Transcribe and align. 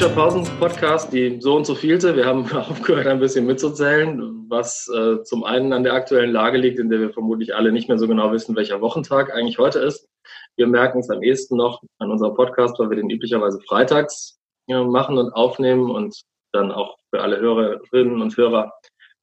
Politischer 0.00 0.18
Pausen-Podcast, 0.18 1.12
die 1.12 1.38
so 1.42 1.56
und 1.56 1.66
so 1.66 1.74
vielte. 1.74 2.16
Wir 2.16 2.24
haben 2.24 2.50
aufgehört, 2.56 3.06
ein 3.06 3.20
bisschen 3.20 3.44
mitzuzählen, 3.44 4.46
was 4.48 4.88
äh, 4.88 5.22
zum 5.24 5.44
einen 5.44 5.74
an 5.74 5.84
der 5.84 5.92
aktuellen 5.92 6.32
Lage 6.32 6.56
liegt, 6.56 6.78
in 6.78 6.88
der 6.88 7.00
wir 7.00 7.12
vermutlich 7.12 7.54
alle 7.54 7.70
nicht 7.70 7.86
mehr 7.86 7.98
so 7.98 8.08
genau 8.08 8.32
wissen, 8.32 8.56
welcher 8.56 8.80
Wochentag 8.80 9.30
eigentlich 9.34 9.58
heute 9.58 9.78
ist. 9.80 10.08
Wir 10.56 10.66
merken 10.66 11.00
es 11.00 11.10
am 11.10 11.22
ehesten 11.22 11.58
noch 11.58 11.82
an 11.98 12.10
unserem 12.10 12.34
Podcast, 12.34 12.78
weil 12.78 12.88
wir 12.88 12.96
den 12.96 13.10
üblicherweise 13.10 13.60
freitags 13.68 14.38
ja, 14.68 14.82
machen 14.82 15.18
und 15.18 15.34
aufnehmen 15.34 15.90
und 15.90 16.18
dann 16.54 16.72
auch 16.72 16.96
für 17.10 17.20
alle 17.20 17.38
Hörerinnen 17.38 18.22
und 18.22 18.34
Hörer 18.38 18.72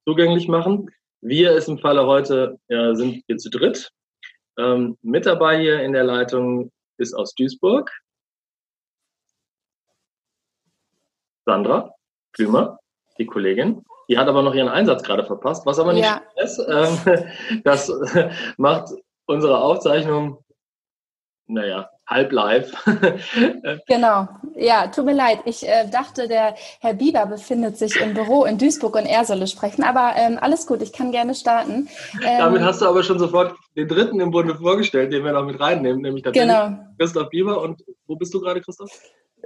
zugänglich 0.08 0.48
machen. 0.48 0.92
Wir 1.22 1.54
ist 1.54 1.70
im 1.70 1.80
Falle 1.80 2.06
heute 2.06 2.60
ja, 2.70 2.94
sind 2.94 3.24
wir 3.26 3.38
zu 3.38 3.50
dritt. 3.50 3.90
Ähm, 4.60 4.96
mit 5.02 5.26
dabei 5.26 5.60
hier 5.60 5.82
in 5.82 5.94
der 5.94 6.04
Leitung 6.04 6.70
ist 7.00 7.16
aus 7.16 7.34
Duisburg 7.34 7.92
Sandra 11.48 11.96
Klümer, 12.34 12.78
die 13.18 13.26
Kollegin. 13.26 13.84
Die 14.10 14.18
hat 14.18 14.28
aber 14.28 14.42
noch 14.42 14.54
ihren 14.54 14.70
Einsatz 14.70 15.02
gerade 15.02 15.24
verpasst, 15.24 15.66
was 15.66 15.80
aber 15.80 15.94
nicht 15.94 16.06
ja. 16.06 16.22
ist. 16.36 16.60
Ähm, 16.60 17.24
das 17.64 17.92
macht 18.58 18.90
unsere 19.26 19.58
Aufzeichnung, 19.60 20.44
naja, 21.48 21.90
halb 22.06 22.32
live. 22.32 22.72
genau. 23.88 24.28
Ja, 24.56 24.88
tut 24.88 25.06
mir 25.06 25.14
leid. 25.14 25.40
Ich 25.46 25.68
äh, 25.68 25.90
dachte, 25.90 26.28
der 26.28 26.56
Herr 26.80 26.94
Bieber 26.94 27.26
befindet 27.26 27.78
sich 27.78 28.00
im 28.00 28.14
Büro 28.14 28.46
in 28.46 28.58
Duisburg 28.58 28.96
und 28.96 29.06
er 29.06 29.24
solle 29.26 29.48
sprechen. 29.48 29.84
Aber 29.84 30.14
ähm, 30.16 30.38
alles 30.40 30.68
gut, 30.68 30.82
ich 30.82 30.94
kann 30.94 31.12
gerne 31.12 31.36
starten. 31.36 31.90
Ähm, 32.24 32.40
Damit 32.40 32.62
hast 32.62 32.82
du 32.82 32.86
aber 32.88 33.04
schon 33.04 33.20
sofort 33.20 33.56
den 33.76 33.88
dritten 33.88 34.20
im 34.20 34.32
Bunde 34.32 34.56
vorgestellt, 34.56 35.14
den 35.14 35.24
wir 35.24 35.32
noch 35.34 35.46
mit 35.46 35.60
reinnehmen, 35.60 36.02
nämlich 36.02 36.24
genau. 36.24 36.78
Christoph 36.98 37.30
Bieber. 37.30 37.62
Und 37.62 37.84
wo 38.06 38.16
bist 38.16 38.34
du 38.34 38.42
gerade, 38.42 38.62
Christoph? 38.62 38.90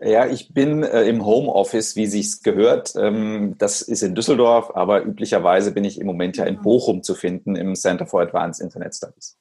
Ja, 0.03 0.25
ich 0.25 0.51
bin 0.51 0.81
äh, 0.81 1.03
im 1.03 1.25
Homeoffice, 1.25 1.95
wie 1.95 2.07
sich's 2.07 2.41
gehört. 2.41 2.95
Ähm, 2.95 3.55
das 3.59 3.83
ist 3.83 4.01
in 4.01 4.15
Düsseldorf, 4.15 4.71
aber 4.73 5.03
üblicherweise 5.03 5.71
bin 5.71 5.83
ich 5.83 5.99
im 5.99 6.07
Moment 6.07 6.37
ja 6.37 6.45
in 6.45 6.59
Bochum 6.59 7.03
zu 7.03 7.13
finden 7.13 7.55
im 7.55 7.75
Center 7.75 8.07
for 8.07 8.21
Advanced 8.21 8.61
Internet 8.61 8.95
Studies. 8.95 9.37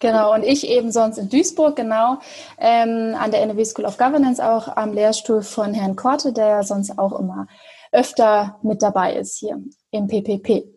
Genau, 0.00 0.34
und 0.34 0.42
ich 0.42 0.68
eben 0.68 0.90
sonst 0.90 1.18
in 1.18 1.30
Duisburg, 1.30 1.76
genau, 1.76 2.18
ähm, 2.58 3.14
an 3.18 3.30
der 3.30 3.42
NRW 3.42 3.64
School 3.64 3.86
of 3.86 3.96
Governance 3.96 4.44
auch 4.44 4.76
am 4.76 4.92
Lehrstuhl 4.92 5.42
von 5.42 5.72
Herrn 5.72 5.94
Korte, 5.94 6.32
der 6.32 6.48
ja 6.48 6.62
sonst 6.64 6.98
auch 6.98 7.18
immer 7.18 7.46
öfter 7.92 8.58
mit 8.62 8.82
dabei 8.82 9.14
ist 9.14 9.38
hier 9.38 9.62
im 9.92 10.08
PPP. 10.08 10.75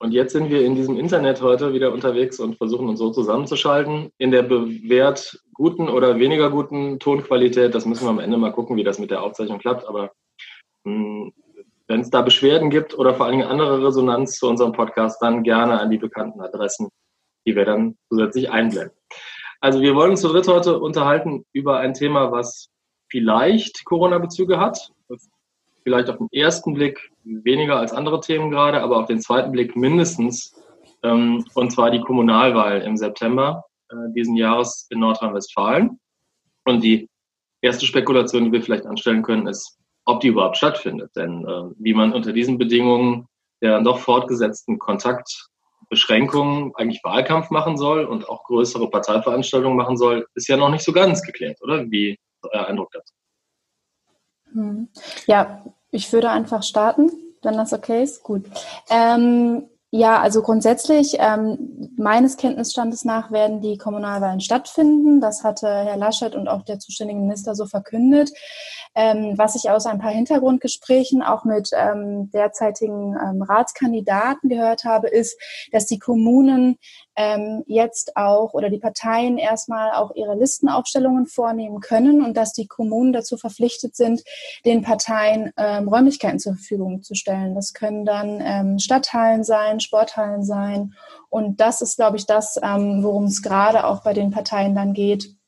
Und 0.00 0.12
jetzt 0.12 0.32
sind 0.32 0.50
wir 0.50 0.64
in 0.64 0.74
diesem 0.74 0.98
Internet 0.98 1.42
heute 1.42 1.72
wieder 1.72 1.92
unterwegs 1.92 2.40
und 2.40 2.56
versuchen 2.56 2.88
uns 2.88 2.98
so 2.98 3.10
zusammenzuschalten. 3.10 4.10
In 4.18 4.30
der 4.30 4.42
bewährt 4.42 5.38
guten 5.52 5.88
oder 5.88 6.18
weniger 6.18 6.50
guten 6.50 6.98
Tonqualität, 6.98 7.74
das 7.74 7.86
müssen 7.86 8.06
wir 8.06 8.10
am 8.10 8.18
Ende 8.18 8.38
mal 8.38 8.52
gucken, 8.52 8.76
wie 8.76 8.84
das 8.84 8.98
mit 8.98 9.10
der 9.10 9.22
Aufzeichnung 9.22 9.58
klappt. 9.58 9.86
Aber 9.86 10.10
hm, 10.86 11.32
wenn 11.86 12.00
es 12.00 12.10
da 12.10 12.22
Beschwerden 12.22 12.70
gibt 12.70 12.98
oder 12.98 13.14
vor 13.14 13.26
allen 13.26 13.38
Dingen 13.38 13.48
andere 13.48 13.86
Resonanz 13.86 14.38
zu 14.38 14.48
unserem 14.48 14.72
Podcast, 14.72 15.20
dann 15.20 15.42
gerne 15.42 15.78
an 15.78 15.90
die 15.90 15.98
bekannten 15.98 16.40
Adressen 16.40 16.88
die 17.46 17.56
wir 17.56 17.64
dann 17.64 17.96
zusätzlich 18.08 18.50
einblenden. 18.50 18.96
Also 19.60 19.80
wir 19.80 19.94
wollen 19.94 20.12
uns 20.12 20.22
zu 20.22 20.28
dritt 20.28 20.48
heute 20.48 20.78
unterhalten 20.78 21.44
über 21.52 21.78
ein 21.78 21.94
Thema, 21.94 22.32
was 22.32 22.68
vielleicht 23.10 23.84
Corona-Bezüge 23.84 24.58
hat, 24.58 24.90
vielleicht 25.82 26.08
auf 26.08 26.18
den 26.18 26.28
ersten 26.32 26.74
Blick 26.74 27.10
weniger 27.24 27.78
als 27.78 27.92
andere 27.92 28.20
Themen 28.20 28.50
gerade, 28.50 28.80
aber 28.80 28.98
auf 28.98 29.06
den 29.06 29.20
zweiten 29.20 29.52
Blick 29.52 29.76
mindestens, 29.76 30.54
ähm, 31.02 31.44
und 31.54 31.70
zwar 31.72 31.90
die 31.90 32.00
Kommunalwahl 32.00 32.82
im 32.82 32.96
September 32.96 33.64
äh, 33.90 33.94
diesen 34.14 34.36
Jahres 34.36 34.86
in 34.90 35.00
Nordrhein-Westfalen. 35.00 35.98
Und 36.64 36.84
die 36.84 37.08
erste 37.62 37.86
Spekulation, 37.86 38.44
die 38.44 38.52
wir 38.52 38.62
vielleicht 38.62 38.86
anstellen 38.86 39.22
können, 39.22 39.46
ist, 39.46 39.78
ob 40.04 40.20
die 40.20 40.28
überhaupt 40.28 40.56
stattfindet. 40.56 41.10
Denn 41.16 41.44
äh, 41.46 41.62
wie 41.78 41.94
man 41.94 42.12
unter 42.12 42.32
diesen 42.32 42.58
Bedingungen 42.58 43.26
der 43.62 43.72
dann 43.72 43.84
doch 43.84 43.98
fortgesetzten 43.98 44.78
Kontakt 44.78 45.48
Beschränkungen 45.88 46.72
eigentlich 46.76 47.02
Wahlkampf 47.02 47.50
machen 47.50 47.76
soll 47.76 48.04
und 48.04 48.28
auch 48.28 48.44
größere 48.44 48.88
Parteiveranstaltungen 48.88 49.76
machen 49.76 49.96
soll, 49.96 50.26
ist 50.34 50.48
ja 50.48 50.56
noch 50.56 50.70
nicht 50.70 50.84
so 50.84 50.92
ganz 50.92 51.22
geklärt, 51.22 51.60
oder? 51.62 51.90
Wie 51.90 52.10
ist 52.12 52.50
euer 52.52 52.66
Eindruck 52.66 52.90
dazu? 52.92 53.12
Hm. 54.52 54.88
Ja, 55.26 55.64
ich 55.90 56.12
würde 56.12 56.30
einfach 56.30 56.62
starten, 56.62 57.10
wenn 57.42 57.54
das 57.54 57.72
okay 57.72 58.02
ist. 58.02 58.22
Gut. 58.22 58.44
Ähm, 58.90 59.68
ja, 59.92 60.20
also 60.20 60.40
grundsätzlich, 60.42 61.16
ähm, 61.18 61.90
meines 61.96 62.36
Kenntnisstandes 62.36 63.04
nach 63.04 63.32
werden 63.32 63.60
die 63.60 63.76
Kommunalwahlen 63.76 64.40
stattfinden. 64.40 65.20
Das 65.20 65.42
hatte 65.42 65.66
Herr 65.66 65.96
Laschet 65.96 66.36
und 66.36 66.46
auch 66.46 66.62
der 66.62 66.78
zuständige 66.78 67.18
Minister 67.18 67.56
so 67.56 67.66
verkündet. 67.66 68.30
Ähm, 68.94 69.34
was 69.36 69.56
ich 69.56 69.68
aus 69.68 69.86
ein 69.86 69.98
paar 69.98 70.12
Hintergrundgesprächen 70.12 71.22
auch 71.22 71.44
mit 71.44 71.70
ähm, 71.72 72.30
derzeitigen 72.30 73.16
ähm, 73.16 73.42
Ratskandidaten 73.42 74.48
gehört 74.48 74.84
habe, 74.84 75.08
ist, 75.08 75.36
dass 75.72 75.86
die 75.86 75.98
Kommunen 75.98 76.78
ähm, 77.16 77.62
jetzt 77.66 78.16
auch 78.16 78.54
oder 78.54 78.70
die 78.70 78.78
Parteien 78.78 79.38
erstmal 79.38 79.92
auch 79.92 80.14
ihre 80.14 80.34
Listenaufstellungen 80.34 81.26
vornehmen 81.26 81.80
können 81.80 82.24
und 82.24 82.36
dass 82.36 82.52
die 82.52 82.66
Kommunen 82.66 83.12
dazu 83.12 83.36
verpflichtet 83.36 83.96
sind, 83.96 84.22
den 84.64 84.82
Parteien 84.82 85.52
ähm, 85.56 85.88
Räumlichkeiten 85.88 86.38
zur 86.38 86.54
Verfügung 86.54 87.02
zu 87.02 87.14
stellen. 87.14 87.54
Das 87.54 87.72
können 87.72 88.04
dann 88.04 88.40
ähm, 88.42 88.78
Stadthallen 88.78 89.44
sein, 89.44 89.80
Sporthallen 89.80 90.44
sein. 90.44 90.94
Und 91.28 91.60
das 91.60 91.80
ist, 91.80 91.96
glaube 91.96 92.16
ich, 92.16 92.26
das, 92.26 92.56
worum 92.60 93.24
es 93.24 93.40
gerade 93.40 93.84
auch 93.84 94.02
bei 94.02 94.12
den 94.12 94.30
Parteien 94.30 94.74
dann 94.74 94.94
geht 94.94 95.39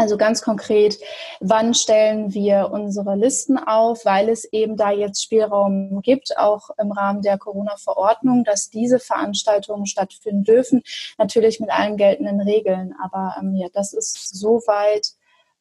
also 0.00 0.16
ganz 0.16 0.40
konkret, 0.40 0.98
wann 1.40 1.74
stellen 1.74 2.32
wir 2.32 2.70
unsere 2.72 3.16
Listen 3.16 3.58
auf, 3.58 4.06
weil 4.06 4.30
es 4.30 4.44
eben 4.50 4.76
da 4.78 4.90
jetzt 4.90 5.22
Spielraum 5.22 6.00
gibt, 6.00 6.38
auch 6.38 6.70
im 6.78 6.90
Rahmen 6.90 7.20
der 7.20 7.36
Corona-Verordnung, 7.36 8.44
dass 8.44 8.70
diese 8.70 8.98
Veranstaltungen 8.98 9.84
stattfinden 9.84 10.44
dürfen, 10.44 10.82
natürlich 11.18 11.60
mit 11.60 11.70
allen 11.70 11.98
geltenden 11.98 12.40
Regeln. 12.40 12.94
Aber 13.02 13.36
ähm, 13.38 13.54
ja, 13.54 13.68
das 13.74 13.92
ist 13.92 14.38
soweit 14.38 15.08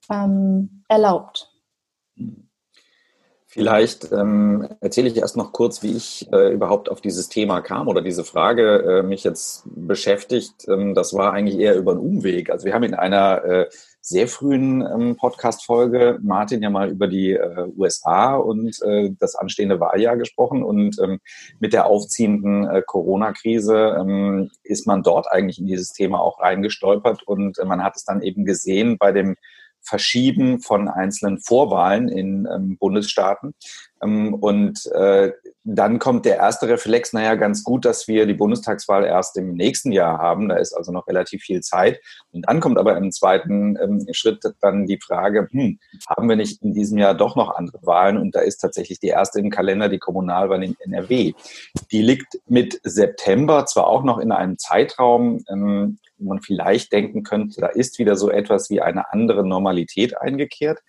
ähm, 0.10 0.86
erlaubt. 0.88 1.52
Vielleicht 3.52 4.12
ähm, 4.12 4.68
erzähle 4.80 5.08
ich 5.08 5.18
erst 5.18 5.36
noch 5.36 5.54
kurz, 5.54 5.82
wie 5.82 5.98
ich 5.98 6.32
äh, 6.32 6.54
überhaupt 6.54 6.88
auf 6.88 7.02
dieses 7.02 7.30
Thema 7.30 7.62
kam 7.62 7.88
oder 7.88 8.04
diese 8.04 8.24
Frage 8.24 9.00
äh, 9.00 9.02
mich 9.02 9.24
jetzt 9.24 9.64
beschäftigt. 9.66 10.68
Ähm, 10.68 10.94
das 10.94 11.16
war 11.16 11.34
eigentlich 11.34 11.58
eher 11.58 11.76
über 11.76 11.94
einen 11.94 12.00
Umweg. 12.00 12.52
Also 12.52 12.66
wir 12.66 12.76
haben 12.76 12.84
in 12.84 12.94
einer 12.94 13.44
äh, 13.44 13.70
sehr 14.02 14.28
frühen 14.28 14.82
ähm, 14.82 15.16
Podcast-Folge 15.16 16.20
Martin 16.22 16.62
ja 16.62 16.70
mal 16.70 16.92
über 16.92 17.08
die 17.08 17.32
äh, 17.32 17.68
USA 17.76 18.36
und 18.36 18.80
äh, 18.84 19.10
das 19.20 19.34
anstehende 19.34 19.80
Wahljahr 19.80 20.16
gesprochen. 20.16 20.64
Und 20.64 21.00
ähm, 21.00 21.20
mit 21.60 21.74
der 21.74 21.88
aufziehenden 21.88 22.70
äh, 22.70 22.84
Corona-Krise 22.86 23.98
ähm, 24.00 24.52
ist 24.62 24.86
man 24.86 25.02
dort 25.02 25.26
eigentlich 25.28 25.58
in 25.58 25.66
dieses 25.66 25.92
Thema 25.92 26.20
auch 26.20 26.40
reingestolpert. 26.40 27.24
Und 27.24 27.58
äh, 27.58 27.66
man 27.66 27.84
hat 27.84 27.96
es 27.96 28.06
dann 28.06 28.22
eben 28.22 28.46
gesehen 28.46 29.00
bei 29.00 29.12
dem 29.12 29.36
Verschieben 29.82 30.60
von 30.60 30.88
einzelnen 30.88 31.40
Vorwahlen 31.40 32.10
in 32.10 32.48
ähm, 32.52 32.78
Bundesstaaten. 32.78 33.54
Ähm, 34.02 34.34
und 34.34 34.86
äh, 34.94 35.32
dann 35.64 36.00
kommt 36.00 36.26
der 36.26 36.38
erste 36.38 36.68
Reflex, 36.68 37.14
naja, 37.14 37.36
ganz 37.36 37.64
gut, 37.64 37.86
dass 37.86 38.08
wir 38.08 38.26
die 38.26 38.34
Bundestagswahl 38.34 39.04
erst 39.04 39.38
im 39.38 39.54
nächsten 39.54 39.92
Jahr 39.92 40.18
haben. 40.18 40.50
Da 40.50 40.56
ist 40.56 40.74
also 40.74 40.92
noch 40.92 41.08
relativ 41.08 41.44
viel 41.44 41.62
Zeit. 41.62 42.00
Und 42.32 42.48
dann 42.48 42.60
kommt 42.60 42.78
aber 42.78 42.98
im 42.98 43.12
zweiten 43.12 43.78
ähm, 43.82 44.06
Schritt 44.12 44.44
dann 44.62 44.88
die 44.88 45.00
Frage, 45.00 45.48
hm, 45.52 45.80
haben 46.08 46.30
wir 46.30 46.36
nicht 46.36 46.62
in 46.64 46.74
diesem 46.74 46.98
Jahr 46.98 47.14
doch 47.14 47.36
noch 47.36 47.56
andere 47.56 47.80
Wahlen? 47.84 48.18
Und 48.18 48.36
da 48.36 48.40
ist 48.40 48.58
tatsächlich 48.58 49.00
die 49.00 49.08
erste 49.08 49.40
im 49.40 49.50
Kalender, 49.50 49.90
die 49.90 50.00
Kommunalwahl 50.00 50.64
in 50.64 50.76
NRW. 50.80 51.34
Die 51.92 52.02
liegt 52.02 52.40
mit 52.48 52.80
September 52.84 53.66
zwar 53.66 53.88
auch 53.88 54.04
noch 54.04 54.20
in 54.20 54.32
einem 54.32 54.58
Zeitraum, 54.58 55.44
ähm, 55.50 56.00
man 56.20 56.42
vielleicht 56.42 56.92
denken 56.92 57.24
könnte, 57.24 57.62
da 57.62 57.68
ist 57.68 58.00
wieder 58.00 58.16
so 58.16 58.30
etwas 58.30 58.70
wie 58.70 58.82
eine 58.82 59.12
andere 59.12 59.46
Normalität 59.46 60.18
eingekehrt. 60.18 60.80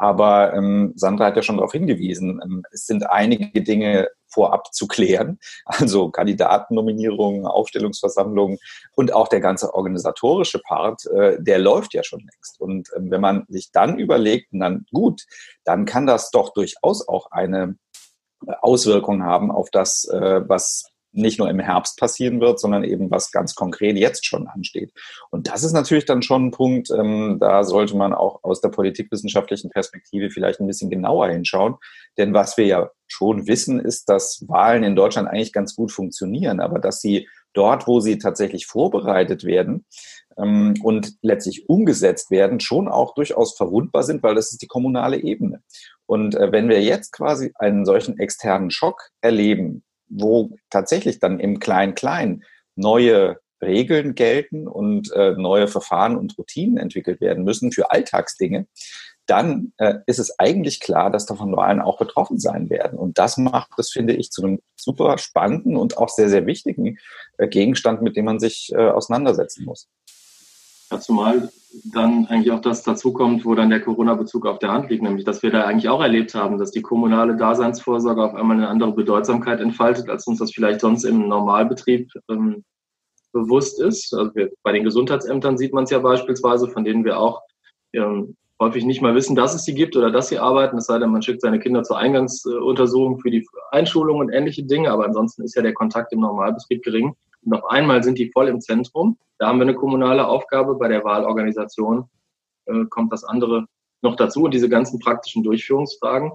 Aber 0.00 0.54
ähm, 0.54 0.94
Sandra 0.96 1.26
hat 1.26 1.36
ja 1.36 1.42
schon 1.42 1.58
darauf 1.58 1.72
hingewiesen, 1.72 2.40
ähm, 2.42 2.62
es 2.72 2.86
sind 2.86 3.10
einige 3.10 3.62
Dinge 3.62 4.08
vorab 4.28 4.72
zu 4.72 4.86
klären, 4.86 5.38
also 5.66 6.10
Kandidatennominierungen, 6.10 7.44
Aufstellungsversammlungen 7.44 8.56
und 8.96 9.12
auch 9.12 9.28
der 9.28 9.40
ganze 9.40 9.74
organisatorische 9.74 10.60
Part, 10.60 11.04
äh, 11.06 11.36
der 11.38 11.58
läuft 11.58 11.92
ja 11.92 12.02
schon 12.02 12.20
längst. 12.20 12.58
Und 12.58 12.88
ähm, 12.96 13.10
wenn 13.10 13.20
man 13.20 13.44
sich 13.48 13.72
dann 13.72 13.98
überlegt, 13.98 14.48
dann 14.52 14.86
gut, 14.90 15.26
dann 15.64 15.84
kann 15.84 16.06
das 16.06 16.30
doch 16.30 16.54
durchaus 16.54 17.06
auch 17.06 17.30
eine 17.30 17.76
äh, 18.46 18.52
Auswirkung 18.62 19.22
haben 19.22 19.50
auf 19.50 19.68
das, 19.70 20.08
äh, 20.08 20.48
was 20.48 20.86
nicht 21.12 21.38
nur 21.38 21.50
im 21.50 21.58
Herbst 21.58 21.98
passieren 21.98 22.40
wird, 22.40 22.60
sondern 22.60 22.84
eben 22.84 23.10
was 23.10 23.30
ganz 23.30 23.54
konkret 23.54 23.96
jetzt 23.96 24.26
schon 24.26 24.46
ansteht. 24.46 24.92
Und 25.30 25.48
das 25.48 25.64
ist 25.64 25.72
natürlich 25.72 26.04
dann 26.04 26.22
schon 26.22 26.46
ein 26.46 26.50
Punkt, 26.50 26.90
ähm, 26.90 27.38
da 27.40 27.64
sollte 27.64 27.96
man 27.96 28.12
auch 28.12 28.42
aus 28.42 28.60
der 28.60 28.68
politikwissenschaftlichen 28.68 29.70
Perspektive 29.70 30.30
vielleicht 30.30 30.60
ein 30.60 30.66
bisschen 30.66 30.90
genauer 30.90 31.28
hinschauen. 31.28 31.76
Denn 32.16 32.34
was 32.34 32.56
wir 32.56 32.66
ja 32.66 32.90
schon 33.06 33.46
wissen, 33.46 33.80
ist, 33.80 34.08
dass 34.08 34.44
Wahlen 34.48 34.84
in 34.84 34.96
Deutschland 34.96 35.28
eigentlich 35.28 35.52
ganz 35.52 35.74
gut 35.74 35.90
funktionieren, 35.90 36.60
aber 36.60 36.78
dass 36.78 37.00
sie 37.00 37.28
dort, 37.52 37.86
wo 37.86 38.00
sie 38.00 38.18
tatsächlich 38.18 38.66
vorbereitet 38.66 39.44
werden 39.44 39.84
ähm, 40.38 40.74
und 40.82 41.14
letztlich 41.22 41.68
umgesetzt 41.68 42.30
werden, 42.30 42.60
schon 42.60 42.88
auch 42.88 43.14
durchaus 43.14 43.56
verwundbar 43.56 44.02
sind, 44.02 44.22
weil 44.22 44.34
das 44.34 44.52
ist 44.52 44.62
die 44.62 44.68
kommunale 44.68 45.16
Ebene. 45.16 45.62
Und 46.06 46.34
äh, 46.34 46.52
wenn 46.52 46.68
wir 46.68 46.82
jetzt 46.82 47.12
quasi 47.12 47.52
einen 47.56 47.84
solchen 47.84 48.18
externen 48.18 48.70
Schock 48.70 49.10
erleben, 49.20 49.82
wo 50.10 50.50
tatsächlich 50.68 51.18
dann 51.20 51.40
im 51.40 51.60
Klein-Klein 51.60 52.44
neue 52.76 53.38
Regeln 53.62 54.14
gelten 54.14 54.66
und 54.66 55.12
äh, 55.12 55.32
neue 55.32 55.68
Verfahren 55.68 56.16
und 56.16 56.36
Routinen 56.38 56.78
entwickelt 56.78 57.20
werden 57.20 57.44
müssen 57.44 57.72
für 57.72 57.90
Alltagsdinge, 57.90 58.66
dann 59.26 59.72
äh, 59.76 59.94
ist 60.06 60.18
es 60.18 60.38
eigentlich 60.40 60.80
klar, 60.80 61.10
dass 61.10 61.26
davon 61.26 61.54
Wahlen 61.54 61.80
auch 61.80 61.98
betroffen 61.98 62.38
sein 62.38 62.68
werden. 62.68 62.98
Und 62.98 63.18
das 63.18 63.36
macht 63.36 63.70
das, 63.76 63.90
finde 63.90 64.14
ich, 64.14 64.30
zu 64.30 64.42
einem 64.42 64.60
super 64.76 65.18
spannenden 65.18 65.76
und 65.76 65.98
auch 65.98 66.08
sehr, 66.08 66.28
sehr 66.28 66.46
wichtigen 66.46 66.98
äh, 67.38 67.46
Gegenstand, 67.46 68.02
mit 68.02 68.16
dem 68.16 68.24
man 68.24 68.40
sich 68.40 68.72
äh, 68.72 68.88
auseinandersetzen 68.88 69.64
muss. 69.64 69.88
Zumal 70.98 71.50
dann 71.84 72.26
eigentlich 72.26 72.50
auch 72.50 72.60
das 72.60 72.82
dazukommt, 72.82 73.44
wo 73.44 73.54
dann 73.54 73.70
der 73.70 73.80
Corona-Bezug 73.80 74.46
auf 74.46 74.58
der 74.58 74.72
Hand 74.72 74.90
liegt, 74.90 75.02
nämlich 75.02 75.24
dass 75.24 75.42
wir 75.42 75.50
da 75.50 75.64
eigentlich 75.64 75.88
auch 75.88 76.00
erlebt 76.00 76.34
haben, 76.34 76.58
dass 76.58 76.72
die 76.72 76.82
kommunale 76.82 77.36
Daseinsvorsorge 77.36 78.24
auf 78.24 78.34
einmal 78.34 78.56
eine 78.56 78.68
andere 78.68 78.92
Bedeutsamkeit 78.92 79.60
entfaltet, 79.60 80.08
als 80.08 80.26
uns 80.26 80.40
das 80.40 80.52
vielleicht 80.52 80.80
sonst 80.80 81.04
im 81.04 81.28
Normalbetrieb 81.28 82.10
ähm, 82.28 82.64
bewusst 83.32 83.80
ist. 83.80 84.12
Also 84.12 84.34
wir, 84.34 84.50
bei 84.62 84.72
den 84.72 84.84
Gesundheitsämtern 84.84 85.56
sieht 85.56 85.72
man 85.72 85.84
es 85.84 85.90
ja 85.90 86.00
beispielsweise, 86.00 86.68
von 86.68 86.84
denen 86.84 87.04
wir 87.04 87.20
auch 87.20 87.40
ähm, 87.92 88.36
häufig 88.60 88.84
nicht 88.84 89.00
mal 89.00 89.14
wissen, 89.14 89.36
dass 89.36 89.54
es 89.54 89.64
sie 89.64 89.74
gibt 89.74 89.96
oder 89.96 90.10
dass 90.10 90.28
sie 90.28 90.38
arbeiten, 90.38 90.76
es 90.76 90.86
sei 90.86 90.98
denn, 90.98 91.10
man 91.10 91.22
schickt 91.22 91.40
seine 91.40 91.58
Kinder 91.58 91.82
zur 91.82 91.98
Eingangsuntersuchung 91.98 93.18
für 93.18 93.30
die 93.30 93.46
Einschulung 93.70 94.18
und 94.18 94.30
ähnliche 94.30 94.64
Dinge, 94.64 94.90
aber 94.90 95.06
ansonsten 95.06 95.42
ist 95.42 95.56
ja 95.56 95.62
der 95.62 95.72
Kontakt 95.72 96.12
im 96.12 96.20
Normalbetrieb 96.20 96.82
gering. 96.82 97.14
Und 97.44 97.54
auf 97.54 97.64
einmal 97.70 98.02
sind 98.02 98.18
die 98.18 98.30
voll 98.30 98.48
im 98.48 98.60
Zentrum. 98.60 99.18
Da 99.38 99.48
haben 99.48 99.58
wir 99.58 99.62
eine 99.62 99.74
kommunale 99.74 100.26
Aufgabe. 100.26 100.74
Bei 100.74 100.88
der 100.88 101.04
Wahlorganisation 101.04 102.08
äh, 102.66 102.84
kommt 102.90 103.12
das 103.12 103.24
andere 103.24 103.66
noch 104.02 104.16
dazu 104.16 104.48
diese 104.48 104.68
ganzen 104.68 104.98
praktischen 104.98 105.42
Durchführungsfragen. 105.42 106.32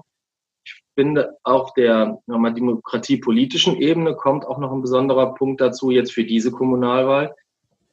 Ich 0.64 0.82
finde, 0.94 1.36
auf 1.42 1.72
der 1.74 2.18
nochmal, 2.26 2.54
demokratiepolitischen 2.54 3.76
Ebene 3.76 4.14
kommt 4.14 4.46
auch 4.46 4.58
noch 4.58 4.72
ein 4.72 4.82
besonderer 4.82 5.34
Punkt 5.34 5.60
dazu 5.60 5.90
jetzt 5.90 6.12
für 6.12 6.24
diese 6.24 6.50
Kommunalwahl. 6.50 7.34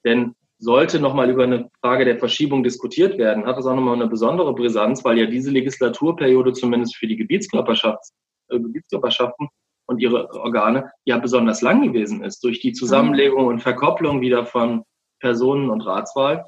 Denn 0.03 0.35
sollte 0.59 0.99
nochmal 0.99 1.29
über 1.29 1.43
eine 1.43 1.69
Frage 1.81 2.05
der 2.05 2.17
Verschiebung 2.17 2.63
diskutiert 2.63 3.17
werden, 3.17 3.45
hat 3.45 3.57
das 3.57 3.65
auch 3.65 3.75
nochmal 3.75 3.95
eine 3.95 4.07
besondere 4.07 4.55
Brisanz, 4.55 5.03
weil 5.03 5.19
ja 5.19 5.25
diese 5.25 5.51
Legislaturperiode 5.51 6.53
zumindest 6.53 6.95
für 6.95 7.07
die 7.07 7.15
äh, 7.15 7.17
Gebietskörperschaften 7.17 9.49
und 9.93 9.99
ihre 9.99 10.29
Organe 10.33 10.91
ja 11.05 11.17
besonders 11.17 11.61
lang 11.61 11.81
gewesen 11.81 12.23
ist, 12.23 12.43
durch 12.43 12.59
die 12.59 12.73
Zusammenlegung 12.73 13.47
und 13.47 13.61
Verkopplung 13.61 14.21
wieder 14.21 14.45
von 14.45 14.83
Personen- 15.19 15.69
und 15.69 15.81
Ratswahl. 15.81 16.45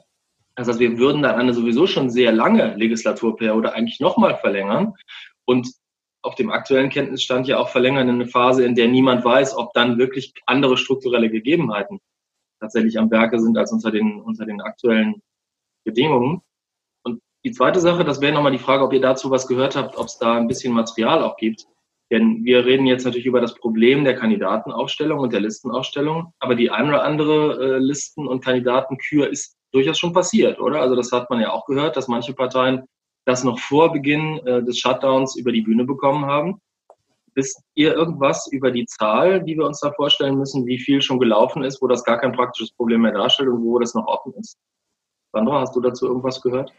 Das 0.55 0.67
heißt, 0.67 0.79
wir 0.79 0.97
würden 0.97 1.21
dann 1.21 1.35
eine 1.35 1.53
sowieso 1.53 1.87
schon 1.87 2.09
sehr 2.09 2.31
lange 2.31 2.75
Legislaturperiode 2.75 3.73
eigentlich 3.73 3.99
nochmal 3.99 4.37
verlängern 4.37 4.93
und 5.45 5.67
auf 6.21 6.35
dem 6.35 6.49
aktuellen 6.49 6.89
Kenntnisstand 6.89 7.47
ja 7.47 7.59
auch 7.59 7.69
verlängern 7.69 8.09
in 8.09 8.15
eine 8.15 8.27
Phase, 8.27 8.65
in 8.65 8.73
der 8.73 8.87
niemand 8.87 9.23
weiß, 9.23 9.55
ob 9.57 9.73
dann 9.73 9.99
wirklich 9.99 10.33
andere 10.47 10.75
strukturelle 10.75 11.29
Gegebenheiten 11.29 11.99
tatsächlich 12.59 12.97
am 12.97 13.11
Werke 13.11 13.39
sind 13.39 13.57
als 13.57 13.71
unter 13.71 13.91
den, 13.91 14.21
unter 14.21 14.45
den 14.45 14.59
aktuellen 14.61 15.21
Bedingungen. 15.85 16.41
Und 17.03 17.21
die 17.43 17.51
zweite 17.51 17.79
Sache, 17.79 18.03
das 18.03 18.21
wäre 18.21 18.33
nochmal 18.33 18.53
die 18.53 18.57
Frage, 18.57 18.83
ob 18.83 18.93
ihr 18.93 19.01
dazu 19.01 19.29
was 19.29 19.47
gehört 19.47 19.75
habt, 19.75 19.97
ob 19.97 20.07
es 20.07 20.17
da 20.17 20.35
ein 20.35 20.47
bisschen 20.47 20.73
Material 20.73 21.21
auch 21.21 21.37
gibt. 21.37 21.67
Denn 22.11 22.43
wir 22.43 22.65
reden 22.65 22.85
jetzt 22.85 23.03
natürlich 23.03 23.25
über 23.25 23.41
das 23.41 23.55
Problem 23.55 24.03
der 24.03 24.15
Kandidatenaufstellung 24.15 25.19
und 25.19 25.33
der 25.33 25.39
Listenaufstellung, 25.39 26.33
aber 26.39 26.55
die 26.55 26.69
eine 26.69 26.89
oder 26.89 27.03
andere 27.03 27.75
äh, 27.75 27.77
Listen- 27.79 28.27
und 28.27 28.43
Kandidatenkür 28.43 29.29
ist 29.29 29.55
durchaus 29.71 29.97
schon 29.97 30.13
passiert, 30.13 30.59
oder? 30.59 30.81
Also 30.81 30.95
das 30.95 31.11
hat 31.11 31.29
man 31.29 31.41
ja 31.41 31.51
auch 31.51 31.65
gehört, 31.65 31.97
dass 31.97 32.07
manche 32.07 32.33
Parteien 32.33 32.83
das 33.25 33.43
noch 33.43 33.59
vor 33.59 33.91
Beginn 33.91 34.37
äh, 34.45 34.63
des 34.63 34.79
Shutdowns 34.79 35.35
über 35.35 35.51
die 35.51 35.61
Bühne 35.61 35.83
bekommen 35.83 36.25
haben. 36.25 36.61
Wisst 37.33 37.61
ihr 37.73 37.93
irgendwas 37.93 38.47
über 38.51 38.71
die 38.71 38.85
Zahl, 38.85 39.43
die 39.43 39.57
wir 39.57 39.65
uns 39.65 39.81
da 39.81 39.91
vorstellen 39.91 40.37
müssen, 40.37 40.65
wie 40.67 40.79
viel 40.79 41.01
schon 41.01 41.19
gelaufen 41.19 41.63
ist, 41.63 41.81
wo 41.81 41.87
das 41.87 42.03
gar 42.03 42.19
kein 42.19 42.31
praktisches 42.31 42.71
Problem 42.71 43.01
mehr 43.01 43.11
darstellt 43.11 43.49
und 43.49 43.63
wo 43.63 43.79
das 43.79 43.93
noch 43.95 44.07
offen 44.07 44.33
ist? 44.39 44.57
Sandra, 45.33 45.59
hast 45.59 45.75
du 45.75 45.81
dazu 45.81 46.07
irgendwas 46.07 46.39
gehört? 46.39 46.71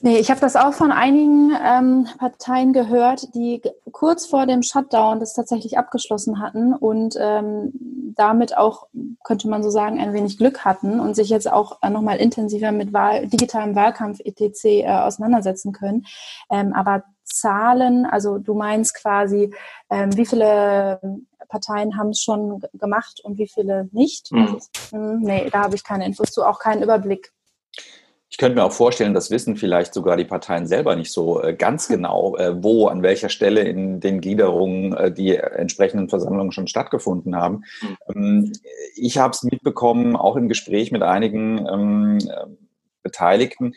Nee, 0.00 0.18
ich 0.18 0.30
habe 0.30 0.40
das 0.40 0.56
auch 0.56 0.74
von 0.74 0.92
einigen 0.92 1.52
ähm, 1.64 2.06
Parteien 2.18 2.72
gehört, 2.72 3.34
die 3.34 3.62
kurz 3.92 4.26
vor 4.26 4.46
dem 4.46 4.62
Shutdown 4.62 5.20
das 5.20 5.34
tatsächlich 5.34 5.78
abgeschlossen 5.78 6.40
hatten 6.40 6.74
und 6.74 7.16
ähm, 7.18 7.72
damit 8.16 8.56
auch, 8.56 8.86
könnte 9.24 9.48
man 9.48 9.62
so 9.62 9.70
sagen, 9.70 9.98
ein 9.98 10.12
wenig 10.12 10.36
Glück 10.36 10.64
hatten 10.64 11.00
und 11.00 11.14
sich 11.14 11.28
jetzt 11.30 11.50
auch 11.50 11.78
äh, 11.82 11.90
nochmal 11.90 12.18
intensiver 12.18 12.72
mit 12.72 12.92
Wahl, 12.92 13.26
digitalem 13.28 13.74
Wahlkampf 13.74 14.20
etc. 14.20 14.64
Äh, 14.64 14.88
auseinandersetzen 14.88 15.72
können. 15.72 16.06
Ähm, 16.50 16.72
aber 16.74 17.04
Zahlen, 17.24 18.04
also 18.04 18.38
du 18.38 18.54
meinst 18.54 18.94
quasi, 18.94 19.54
ähm, 19.90 20.16
wie 20.16 20.26
viele 20.26 21.00
Parteien 21.48 21.96
haben 21.96 22.10
es 22.10 22.20
schon 22.20 22.62
gemacht 22.74 23.20
und 23.22 23.38
wie 23.38 23.48
viele 23.48 23.88
nicht? 23.92 24.30
Mhm. 24.32 24.58
Hm, 24.90 25.20
nee, 25.20 25.48
da 25.50 25.62
habe 25.62 25.74
ich 25.74 25.84
keine 25.84 26.04
Infos 26.04 26.32
zu, 26.32 26.44
auch 26.44 26.58
keinen 26.58 26.82
Überblick. 26.82 27.32
Ich 28.34 28.38
könnte 28.38 28.56
mir 28.56 28.64
auch 28.64 28.72
vorstellen, 28.72 29.14
das 29.14 29.30
wissen 29.30 29.56
vielleicht 29.56 29.94
sogar 29.94 30.16
die 30.16 30.24
Parteien 30.24 30.66
selber 30.66 30.96
nicht 30.96 31.12
so 31.12 31.40
äh, 31.40 31.54
ganz 31.54 31.86
genau, 31.86 32.36
äh, 32.36 32.60
wo, 32.64 32.88
an 32.88 33.00
welcher 33.00 33.28
Stelle 33.28 33.60
in 33.60 34.00
den 34.00 34.20
Gliederungen 34.20 34.92
äh, 34.92 35.12
die 35.12 35.36
entsprechenden 35.36 36.08
Versammlungen 36.08 36.50
schon 36.50 36.66
stattgefunden 36.66 37.36
haben. 37.36 37.62
Mhm. 38.12 38.50
Ich 38.96 39.18
habe 39.18 39.30
es 39.30 39.44
mitbekommen, 39.44 40.16
auch 40.16 40.34
im 40.34 40.48
Gespräch 40.48 40.90
mit 40.90 41.04
einigen 41.04 41.64
ähm, 41.72 42.18
Beteiligten, 43.04 43.74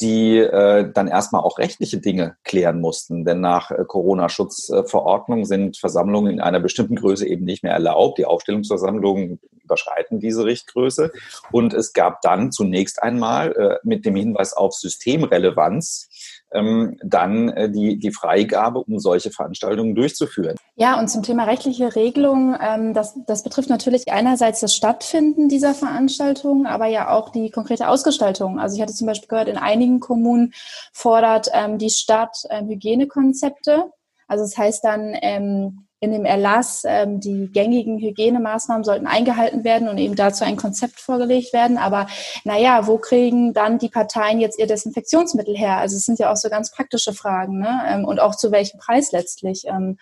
die 0.00 0.38
äh, 0.38 0.90
dann 0.92 1.08
erstmal 1.08 1.42
auch 1.42 1.58
rechtliche 1.58 1.98
Dinge 1.98 2.36
klären 2.44 2.80
mussten. 2.80 3.24
Denn 3.24 3.40
nach 3.40 3.70
äh, 3.70 3.84
Corona-Schutzverordnung 3.86 5.44
sind 5.44 5.76
Versammlungen 5.76 6.32
in 6.32 6.40
einer 6.40 6.60
bestimmten 6.60 6.96
Größe 6.96 7.26
eben 7.26 7.44
nicht 7.44 7.62
mehr 7.62 7.72
erlaubt. 7.72 8.18
Die 8.18 8.26
Aufstellungsversammlungen 8.26 9.40
überschreiten 9.62 10.20
diese 10.20 10.44
Richtgröße. 10.44 11.12
Und 11.50 11.74
es 11.74 11.92
gab 11.92 12.22
dann 12.22 12.52
zunächst 12.52 13.02
einmal 13.02 13.52
äh, 13.52 13.78
mit 13.82 14.06
dem 14.06 14.14
Hinweis 14.14 14.52
auf 14.52 14.74
Systemrelevanz 14.74 16.08
ähm, 16.52 16.96
dann 17.02 17.48
äh, 17.50 17.70
die, 17.70 17.98
die 17.98 18.12
Freigabe, 18.12 18.80
um 18.80 18.98
solche 18.98 19.30
Veranstaltungen 19.30 19.94
durchzuführen. 19.94 20.56
Ja, 20.76 20.98
und 20.98 21.08
zum 21.08 21.22
Thema 21.22 21.44
rechtliche 21.44 21.94
Regelung, 21.94 22.56
ähm, 22.60 22.94
das, 22.94 23.18
das 23.26 23.42
betrifft 23.42 23.68
natürlich 23.68 24.10
einerseits 24.10 24.60
das 24.60 24.74
Stattfinden 24.74 25.48
dieser 25.48 25.74
Veranstaltungen, 25.74 26.66
aber 26.66 26.86
ja 26.86 27.10
auch 27.10 27.30
die 27.30 27.50
konkrete 27.50 27.88
Ausgestaltung. 27.88 28.58
Also 28.58 28.76
ich 28.76 28.82
hatte 28.82 28.94
zum 28.94 29.06
Beispiel 29.06 29.28
gehört, 29.28 29.48
in 29.48 29.58
einigen 29.58 30.00
Kommunen 30.00 30.52
fordert 30.92 31.48
ähm, 31.52 31.78
die 31.78 31.90
Stadt 31.90 32.36
ähm, 32.50 32.68
Hygienekonzepte. 32.68 33.90
Also 34.26 34.44
das 34.44 34.56
heißt 34.56 34.84
dann, 34.84 35.14
ähm, 35.20 35.87
in 36.00 36.12
dem 36.12 36.24
Erlass, 36.24 36.82
ähm, 36.86 37.20
die 37.20 37.50
gängigen 37.50 37.98
Hygienemaßnahmen 37.98 38.84
sollten 38.84 39.06
eingehalten 39.06 39.64
werden 39.64 39.88
und 39.88 39.98
eben 39.98 40.14
dazu 40.14 40.44
ein 40.44 40.56
Konzept 40.56 41.00
vorgelegt 41.00 41.52
werden. 41.52 41.76
Aber 41.76 42.06
naja, 42.44 42.86
wo 42.86 42.98
kriegen 42.98 43.52
dann 43.52 43.78
die 43.78 43.88
Parteien 43.88 44.38
jetzt 44.40 44.58
ihr 44.58 44.66
Desinfektionsmittel 44.66 45.56
her? 45.56 45.78
Also 45.78 45.96
es 45.96 46.04
sind 46.04 46.18
ja 46.18 46.30
auch 46.30 46.36
so 46.36 46.48
ganz 46.48 46.70
praktische 46.70 47.12
Fragen, 47.12 47.58
ne? 47.58 47.82
Ähm, 47.88 48.04
und 48.04 48.20
auch 48.20 48.36
zu 48.36 48.52
welchem 48.52 48.78
Preis 48.78 49.10
letztlich. 49.10 49.64
Ähm, 49.66 49.98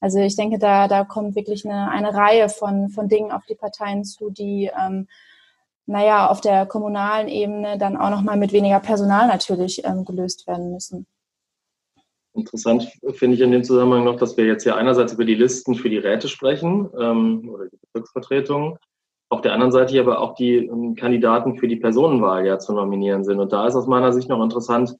also 0.00 0.18
ich 0.18 0.36
denke, 0.36 0.58
da, 0.58 0.88
da 0.88 1.04
kommt 1.04 1.36
wirklich 1.36 1.64
eine, 1.64 1.90
eine 1.90 2.12
Reihe 2.12 2.48
von, 2.48 2.90
von 2.90 3.08
Dingen 3.08 3.32
auf 3.32 3.44
die 3.48 3.54
Parteien 3.54 4.04
zu, 4.04 4.30
die 4.30 4.70
ähm, 4.76 5.06
naja, 5.86 6.28
auf 6.28 6.40
der 6.40 6.66
kommunalen 6.66 7.28
Ebene 7.28 7.78
dann 7.78 7.96
auch 7.96 8.10
nochmal 8.10 8.36
mit 8.36 8.52
weniger 8.52 8.80
Personal 8.80 9.28
natürlich 9.28 9.84
ähm, 9.84 10.04
gelöst 10.04 10.46
werden 10.48 10.72
müssen. 10.72 11.06
Interessant 12.36 12.86
finde 13.14 13.34
ich 13.34 13.40
in 13.40 13.50
dem 13.50 13.64
Zusammenhang 13.64 14.04
noch, 14.04 14.16
dass 14.16 14.36
wir 14.36 14.44
jetzt 14.44 14.64
ja 14.64 14.76
einerseits 14.76 15.14
über 15.14 15.24
die 15.24 15.34
Listen 15.34 15.74
für 15.74 15.88
die 15.88 15.96
Räte 15.96 16.28
sprechen 16.28 16.90
ähm, 16.98 17.48
oder 17.48 17.64
die 17.66 17.78
Bezirksvertretungen, 17.78 18.76
auf 19.30 19.40
der 19.40 19.54
anderen 19.54 19.72
Seite 19.72 19.98
aber 19.98 20.20
auch 20.20 20.34
die 20.34 20.56
ähm, 20.56 20.94
Kandidaten 20.94 21.56
für 21.56 21.66
die 21.66 21.76
Personenwahl 21.76 22.46
ja 22.46 22.58
zu 22.58 22.74
nominieren 22.74 23.24
sind. 23.24 23.40
Und 23.40 23.52
da 23.52 23.66
ist 23.66 23.74
aus 23.74 23.86
meiner 23.86 24.12
Sicht 24.12 24.28
noch 24.28 24.42
interessant, 24.42 24.94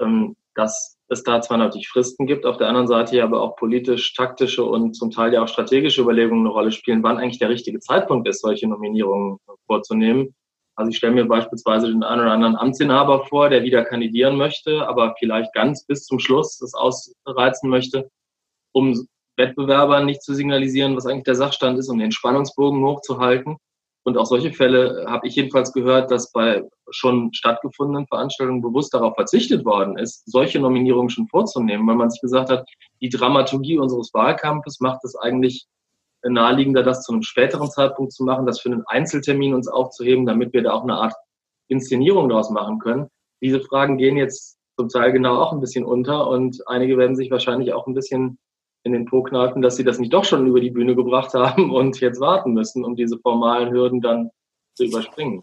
ähm, 0.00 0.36
dass 0.54 0.96
es 1.08 1.24
da 1.24 1.40
zwar 1.40 1.58
natürlich 1.58 1.88
Fristen 1.88 2.26
gibt, 2.26 2.46
auf 2.46 2.56
der 2.56 2.68
anderen 2.68 2.86
Seite 2.86 3.22
aber 3.22 3.42
auch 3.42 3.56
politisch-taktische 3.56 4.64
und 4.64 4.94
zum 4.94 5.10
Teil 5.10 5.32
ja 5.34 5.42
auch 5.42 5.48
strategische 5.48 6.02
Überlegungen 6.02 6.46
eine 6.46 6.54
Rolle 6.54 6.72
spielen, 6.72 7.02
wann 7.02 7.18
eigentlich 7.18 7.38
der 7.38 7.50
richtige 7.50 7.80
Zeitpunkt 7.80 8.28
ist, 8.28 8.40
solche 8.40 8.68
Nominierungen 8.68 9.38
vorzunehmen. 9.66 10.34
Also 10.76 10.90
ich 10.90 10.98
stelle 10.98 11.14
mir 11.14 11.24
beispielsweise 11.24 11.88
den 11.88 12.02
einen 12.02 12.20
oder 12.20 12.32
anderen 12.32 12.56
Amtsinhaber 12.56 13.24
vor, 13.24 13.48
der 13.48 13.62
wieder 13.62 13.82
kandidieren 13.84 14.36
möchte, 14.36 14.86
aber 14.86 15.14
vielleicht 15.18 15.54
ganz 15.54 15.86
bis 15.86 16.04
zum 16.04 16.18
Schluss 16.18 16.58
das 16.58 16.74
ausreizen 16.74 17.70
möchte, 17.70 18.10
um 18.72 19.06
Wettbewerbern 19.36 20.04
nicht 20.04 20.22
zu 20.22 20.34
signalisieren, 20.34 20.94
was 20.94 21.06
eigentlich 21.06 21.24
der 21.24 21.34
Sachstand 21.34 21.78
ist, 21.78 21.88
um 21.88 21.98
den 21.98 22.12
Spannungsbogen 22.12 22.84
hochzuhalten. 22.84 23.56
Und 24.04 24.18
auch 24.18 24.26
solche 24.26 24.52
Fälle 24.52 25.04
habe 25.08 25.26
ich 25.26 25.34
jedenfalls 25.34 25.72
gehört, 25.72 26.10
dass 26.10 26.30
bei 26.30 26.62
schon 26.90 27.32
stattgefundenen 27.32 28.06
Veranstaltungen 28.06 28.62
bewusst 28.62 28.94
darauf 28.94 29.14
verzichtet 29.14 29.64
worden 29.64 29.98
ist, 29.98 30.30
solche 30.30 30.60
Nominierungen 30.60 31.10
schon 31.10 31.26
vorzunehmen, 31.26 31.86
weil 31.88 31.96
man 31.96 32.10
sich 32.10 32.20
gesagt 32.20 32.50
hat, 32.50 32.68
die 33.00 33.08
Dramaturgie 33.08 33.78
unseres 33.78 34.14
Wahlkampfes 34.14 34.78
macht 34.80 35.04
es 35.04 35.16
eigentlich 35.16 35.66
naheliegender, 36.22 36.82
das 36.82 37.02
zu 37.02 37.12
einem 37.12 37.22
späteren 37.22 37.70
Zeitpunkt 37.70 38.12
zu 38.12 38.24
machen, 38.24 38.46
das 38.46 38.60
für 38.60 38.70
einen 38.70 38.84
Einzeltermin 38.86 39.54
uns 39.54 39.68
aufzuheben, 39.68 40.26
damit 40.26 40.52
wir 40.52 40.62
da 40.62 40.72
auch 40.72 40.82
eine 40.82 40.94
Art 40.94 41.14
Inszenierung 41.68 42.28
daraus 42.28 42.50
machen 42.50 42.78
können. 42.78 43.08
Diese 43.42 43.60
Fragen 43.60 43.98
gehen 43.98 44.16
jetzt 44.16 44.58
zum 44.78 44.88
Teil 44.88 45.12
genau 45.12 45.40
auch 45.40 45.52
ein 45.52 45.60
bisschen 45.60 45.84
unter 45.84 46.28
und 46.28 46.62
einige 46.68 46.98
werden 46.98 47.16
sich 47.16 47.30
wahrscheinlich 47.30 47.72
auch 47.72 47.86
ein 47.86 47.94
bisschen 47.94 48.38
in 48.82 48.92
den 48.92 49.06
Po 49.06 49.22
kneifen, 49.22 49.62
dass 49.62 49.76
sie 49.76 49.84
das 49.84 49.98
nicht 49.98 50.12
doch 50.12 50.24
schon 50.24 50.46
über 50.46 50.60
die 50.60 50.70
Bühne 50.70 50.94
gebracht 50.94 51.34
haben 51.34 51.70
und 51.72 52.00
jetzt 52.00 52.20
warten 52.20 52.52
müssen, 52.52 52.84
um 52.84 52.94
diese 52.94 53.18
formalen 53.18 53.72
Hürden 53.72 54.00
dann 54.00 54.30
zu 54.74 54.84
überspringen. 54.84 55.42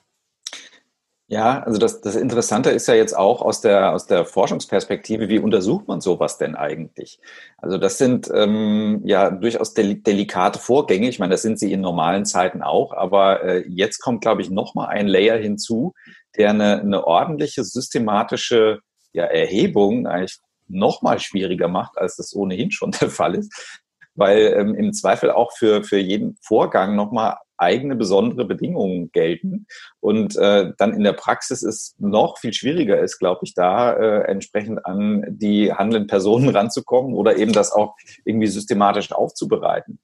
Ja, 1.34 1.63
also 1.63 1.80
das, 1.80 2.00
das 2.00 2.16
Interessante 2.16 2.70
ist 2.70 2.88
ja 2.88 2.94
jetzt 2.94 3.18
auch 3.18 3.42
aus 3.42 3.60
der, 3.60 3.94
aus 3.94 4.06
der 4.06 4.24
Forschungsperspektive, 4.24 5.30
wie 5.30 5.40
untersucht 5.40 5.88
man 5.88 6.00
sowas 6.00 6.38
denn 6.38 6.56
eigentlich? 6.56 7.20
Also 7.58 7.80
das 7.80 7.98
sind 7.98 8.30
ähm, 8.32 9.02
ja 9.04 9.32
durchaus 9.32 9.74
del 9.74 9.96
delikate 9.96 10.60
Vorgänge. 10.60 11.10
Ich 11.10 11.18
meine, 11.18 11.32
das 11.32 11.42
sind 11.42 11.58
sie 11.58 11.74
in 11.74 11.82
normalen 11.82 12.25
Zeiten 12.25 12.62
auch, 12.62 12.94
aber 12.94 13.44
äh, 13.44 13.66
jetzt 13.68 13.98
kommt, 13.98 14.22
glaube 14.22 14.44
ich, 14.44 14.52
nochmal 14.52 14.90
ein 14.90 15.08
Layer 15.08 15.40
hinzu, 15.40 15.94
der 16.38 16.52
eine, 16.52 16.82
eine 16.82 17.08
ordentliche, 17.08 17.63
systematische 17.63 18.82
ja, 19.12 19.24
Erhebung 19.24 20.06
eigentlich 20.06 20.38
nochmal 20.68 21.20
schwieriger 21.20 21.68
macht, 21.68 21.98
als 21.98 22.16
das 22.16 22.36
ohnehin 22.36 22.70
schon 22.70 22.92
der 23.02 23.10
Fall 23.10 23.34
ist, 23.34 23.82
weil 24.13 24.54
ähm, 24.56 24.75
im 24.75 24.94
Zweifel 24.94 25.32
auch 25.32 25.52
für, 25.58 25.84
für 25.84 25.98
jeden 25.98 26.38
Vorgang 26.44 26.96
nochmal 26.96 27.38
eigene 27.63 27.96
besondere 27.96 28.46
Bedingungen 28.46 29.12
gelten 29.12 29.65
und 30.00 30.36
äh, 30.36 30.72
dann 30.77 30.93
in 30.93 31.03
der 31.03 31.13
Praxis 31.13 31.63
es 31.63 31.96
noch 31.98 32.38
viel 32.38 32.53
schwieriger 32.53 33.00
ist, 33.00 33.20
glaube 33.20 33.41
ich, 33.43 33.53
da 33.53 33.93
äh, 33.93 34.24
entsprechend 34.29 34.86
an 34.86 35.25
die 35.29 35.74
handelnden 35.74 36.08
Personen 36.08 36.50
ranzukommen 36.50 37.13
oder 37.13 37.38
eben 37.38 37.53
das 37.53 37.72
auch 37.72 37.96
irgendwie 38.25 38.48
systematisch 38.48 39.12
aufzubereiten. 39.12 40.00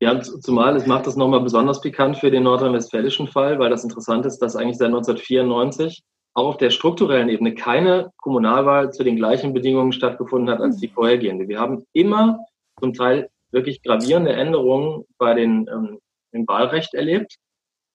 Ja, 0.00 0.20
zumal 0.20 0.76
es 0.76 0.86
macht 0.86 1.08
das 1.08 1.16
nochmal 1.16 1.40
besonders 1.40 1.80
pikant 1.80 2.18
für 2.18 2.30
den 2.30 2.44
nordrhein-westfälischen 2.44 3.26
Fall, 3.26 3.58
weil 3.58 3.70
das 3.70 3.82
interessant 3.82 4.26
ist, 4.26 4.38
dass 4.38 4.54
eigentlich 4.54 4.78
seit 4.78 4.86
1994 4.86 6.04
auch 6.34 6.46
auf 6.46 6.56
der 6.56 6.70
strukturellen 6.70 7.28
Ebene 7.28 7.54
keine 7.54 8.12
Kommunalwahl 8.16 8.92
zu 8.92 9.02
den 9.02 9.16
gleichen 9.16 9.52
Bedingungen 9.52 9.92
stattgefunden 9.92 10.50
hat 10.50 10.60
als 10.60 10.76
die 10.76 10.88
vorhergehende. 10.88 11.48
Wir 11.48 11.58
haben 11.58 11.84
immer 11.92 12.44
zum 12.78 12.94
Teil 12.94 13.28
wirklich 13.50 13.82
gravierende 13.82 14.32
Änderungen 14.32 15.04
bei 15.18 15.34
den 15.34 15.68
ähm, 15.68 15.98
im 16.32 16.46
Wahlrecht 16.46 16.94
erlebt. 16.94 17.36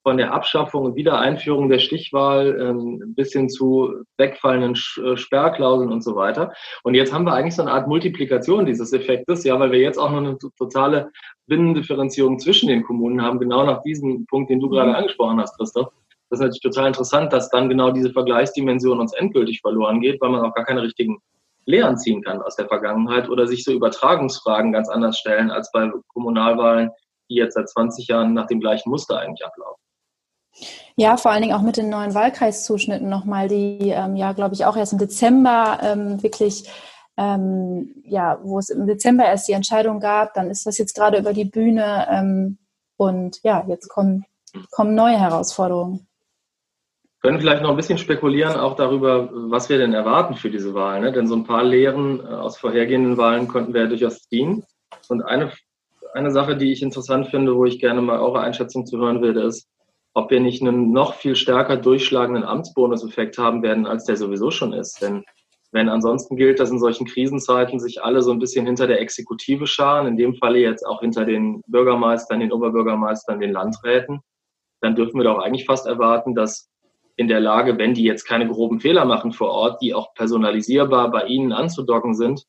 Von 0.05 0.17
der 0.17 0.33
Abschaffung 0.33 0.83
und 0.83 0.95
Wiedereinführung 0.95 1.69
der 1.69 1.79
Stichwahl 1.79 2.59
ähm, 2.59 3.13
bis 3.15 3.31
hin 3.31 3.47
zu 3.47 4.03
wegfallenden 4.17 4.73
äh, 4.73 5.15
Sperrklauseln 5.15 5.93
und 5.93 6.03
so 6.03 6.17
weiter. 6.17 6.51
Und 6.83 6.93
jetzt 6.93 7.13
haben 7.13 7.25
wir 7.25 7.33
eigentlich 7.33 7.55
so 7.55 7.61
eine 7.61 7.71
Art 7.71 7.87
Multiplikation 7.87 8.65
dieses 8.65 8.91
Effektes, 8.91 9.45
ja, 9.45 9.57
weil 9.57 9.71
wir 9.71 9.79
jetzt 9.79 9.97
auch 9.97 10.11
noch 10.11 10.17
eine 10.17 10.37
totale 10.57 11.09
Binnendifferenzierung 11.47 12.37
zwischen 12.37 12.67
den 12.67 12.83
Kommunen 12.83 13.21
haben, 13.21 13.39
genau 13.39 13.63
nach 13.63 13.81
diesem 13.81 14.25
Punkt, 14.25 14.49
den 14.49 14.59
du 14.59 14.67
gerade 14.67 14.89
mhm. 14.89 14.95
angesprochen 14.95 15.39
hast, 15.39 15.57
Christoph. 15.57 15.93
Das 16.29 16.39
ist 16.39 16.45
natürlich 16.45 16.61
total 16.61 16.87
interessant, 16.87 17.31
dass 17.31 17.49
dann 17.49 17.69
genau 17.69 17.91
diese 17.91 18.11
Vergleichsdimension 18.11 18.99
uns 18.99 19.13
endgültig 19.13 19.61
verloren 19.61 20.01
geht, 20.01 20.19
weil 20.19 20.31
man 20.31 20.41
auch 20.41 20.53
gar 20.53 20.65
keine 20.65 20.81
richtigen 20.81 21.19
Lehren 21.65 21.97
ziehen 21.97 22.23
kann 22.23 22.41
aus 22.41 22.55
der 22.55 22.67
Vergangenheit 22.67 23.29
oder 23.29 23.47
sich 23.47 23.63
so 23.63 23.71
Übertragungsfragen 23.71 24.73
ganz 24.73 24.89
anders 24.89 25.17
stellen 25.17 25.51
als 25.51 25.71
bei 25.71 25.91
Kommunalwahlen, 26.07 26.89
die 27.29 27.35
jetzt 27.35 27.55
seit 27.55 27.69
20 27.69 28.07
Jahren 28.07 28.33
nach 28.33 28.47
dem 28.47 28.59
gleichen 28.59 28.89
Muster 28.89 29.19
eigentlich 29.19 29.45
ablaufen. 29.45 29.81
Ja, 30.95 31.17
vor 31.17 31.31
allen 31.31 31.41
Dingen 31.41 31.55
auch 31.55 31.61
mit 31.61 31.77
den 31.77 31.89
neuen 31.89 32.13
Wahlkreiszuschnitten 32.13 33.09
nochmal, 33.09 33.47
die 33.47 33.89
ähm, 33.89 34.15
ja, 34.15 34.33
glaube 34.33 34.53
ich, 34.53 34.65
auch 34.65 34.77
erst 34.77 34.93
im 34.93 34.99
Dezember 34.99 35.79
ähm, 35.81 36.21
wirklich, 36.21 36.69
ähm, 37.17 38.03
ja, 38.05 38.39
wo 38.43 38.59
es 38.59 38.69
im 38.69 38.85
Dezember 38.85 39.25
erst 39.25 39.47
die 39.47 39.53
Entscheidung 39.53 39.99
gab, 39.99 40.33
dann 40.35 40.51
ist 40.51 40.65
das 40.65 40.77
jetzt 40.77 40.95
gerade 40.95 41.17
über 41.17 41.33
die 41.33 41.45
Bühne 41.45 42.07
ähm, 42.11 42.59
und 42.97 43.39
ja, 43.43 43.65
jetzt 43.67 43.89
kommen, 43.89 44.25
kommen 44.69 44.93
neue 44.93 45.19
Herausforderungen. 45.19 46.07
Wir 47.21 47.29
können 47.29 47.39
vielleicht 47.39 47.63
noch 47.63 47.69
ein 47.69 47.77
bisschen 47.77 47.97
spekulieren 47.97 48.57
auch 48.57 48.75
darüber, 48.75 49.29
was 49.31 49.69
wir 49.69 49.77
denn 49.77 49.93
erwarten 49.93 50.35
für 50.35 50.51
diese 50.51 50.73
Wahl. 50.73 50.99
Ne? 51.01 51.11
Denn 51.11 51.25
so 51.25 51.35
ein 51.35 51.45
paar 51.45 51.63
Lehren 51.63 52.19
äh, 52.19 52.23
aus 52.27 52.57
vorhergehenden 52.57 53.17
Wahlen 53.17 53.47
konnten 53.47 53.73
wir 53.73 53.83
ja 53.83 53.87
durchaus 53.87 54.27
ziehen. 54.27 54.65
Und 55.07 55.23
eine 55.23 55.51
eine 56.13 56.31
Sache, 56.31 56.55
die 56.55 56.71
ich 56.71 56.81
interessant 56.81 57.27
finde, 57.27 57.55
wo 57.55 57.65
ich 57.65 57.79
gerne 57.79 58.01
mal 58.01 58.19
eure 58.19 58.41
Einschätzung 58.41 58.85
zu 58.85 58.97
hören 58.97 59.21
würde, 59.21 59.41
ist, 59.43 59.67
ob 60.13 60.29
wir 60.29 60.39
nicht 60.39 60.61
einen 60.61 60.91
noch 60.91 61.15
viel 61.15 61.35
stärker 61.35 61.77
durchschlagenden 61.77 62.43
Amtsbonuseffekt 62.43 63.37
haben 63.37 63.63
werden, 63.63 63.87
als 63.87 64.05
der 64.05 64.15
sowieso 64.15 64.51
schon 64.51 64.73
ist. 64.73 65.01
Denn 65.01 65.23
wenn 65.71 65.89
ansonsten 65.89 66.35
gilt, 66.35 66.59
dass 66.59 66.69
in 66.69 66.79
solchen 66.79 67.07
Krisenzeiten 67.07 67.79
sich 67.79 68.03
alle 68.03 68.21
so 68.21 68.31
ein 68.31 68.37
bisschen 68.37 68.67
hinter 68.67 68.85
der 68.85 69.01
Exekutive 69.01 69.65
scharen, 69.65 70.05
in 70.05 70.17
dem 70.17 70.35
Falle 70.35 70.59
jetzt 70.59 70.85
auch 70.85 71.01
hinter 71.01 71.25
den 71.25 71.61
Bürgermeistern, 71.65 72.39
den 72.39 72.51
Oberbürgermeistern, 72.51 73.39
den 73.39 73.51
Landräten, 73.51 74.21
dann 74.81 74.95
dürfen 74.95 75.17
wir 75.17 75.23
doch 75.23 75.39
eigentlich 75.39 75.65
fast 75.65 75.87
erwarten, 75.87 76.35
dass 76.35 76.69
in 77.15 77.27
der 77.27 77.39
Lage, 77.39 77.77
wenn 77.77 77.95
die 77.95 78.03
jetzt 78.03 78.25
keine 78.25 78.47
groben 78.47 78.79
Fehler 78.79 79.05
machen 79.05 79.31
vor 79.31 79.49
Ort, 79.49 79.81
die 79.81 79.93
auch 79.93 80.13
personalisierbar 80.13 81.09
bei 81.09 81.25
ihnen 81.25 81.51
anzudocken 81.51 82.13
sind, 82.13 82.43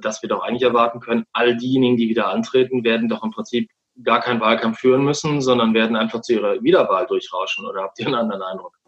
dass 0.00 0.22
wir 0.22 0.28
doch 0.28 0.42
eigentlich 0.42 0.62
erwarten 0.62 1.00
können, 1.00 1.24
all 1.32 1.56
diejenigen, 1.56 1.96
die 1.96 2.08
wieder 2.08 2.28
antreten, 2.28 2.84
werden 2.84 3.08
doch 3.08 3.22
im 3.22 3.30
Prinzip 3.30 3.70
gar 4.02 4.20
keinen 4.20 4.40
Wahlkampf 4.40 4.78
führen 4.78 5.04
müssen, 5.04 5.40
sondern 5.40 5.74
werden 5.74 5.96
einfach 5.96 6.22
zu 6.22 6.34
ihrer 6.34 6.62
Wiederwahl 6.62 7.06
durchrauschen. 7.06 7.66
Oder 7.66 7.82
habt 7.82 7.98
ihr 7.98 8.06
einen 8.06 8.14
anderen 8.14 8.42
Eindruck? 8.42 8.78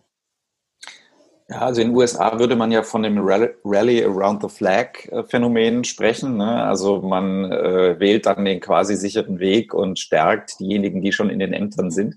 Ja, 1.49 1.61
also 1.61 1.83
in 1.83 1.89
den 1.89 1.97
USA 1.97 2.39
würde 2.39 2.57
man 2.57 2.73
ja 2.73 2.83
von 2.83 3.03
dem 3.03 3.19
Rally 3.19 4.03
Around 4.03 4.43
the 4.43 4.49
Flag 4.49 5.07
äh, 5.11 5.25
Phänomen 5.25 5.85
sprechen. 5.85 6.39
Ne? 6.39 6.65
Also 6.65 7.03
man 7.03 7.53
äh, 7.53 8.01
wählt 8.01 8.25
dann 8.25 8.47
den 8.47 8.61
quasi 8.61 8.97
sicheren 8.97 9.39
Weg 9.41 9.75
und 9.75 9.99
stärkt 9.99 10.59
diejenigen, 10.59 11.03
die 11.03 11.13
schon 11.13 11.29
in 11.29 11.41
den 11.41 11.53
Ämtern 11.53 11.91
sind. 11.91 12.17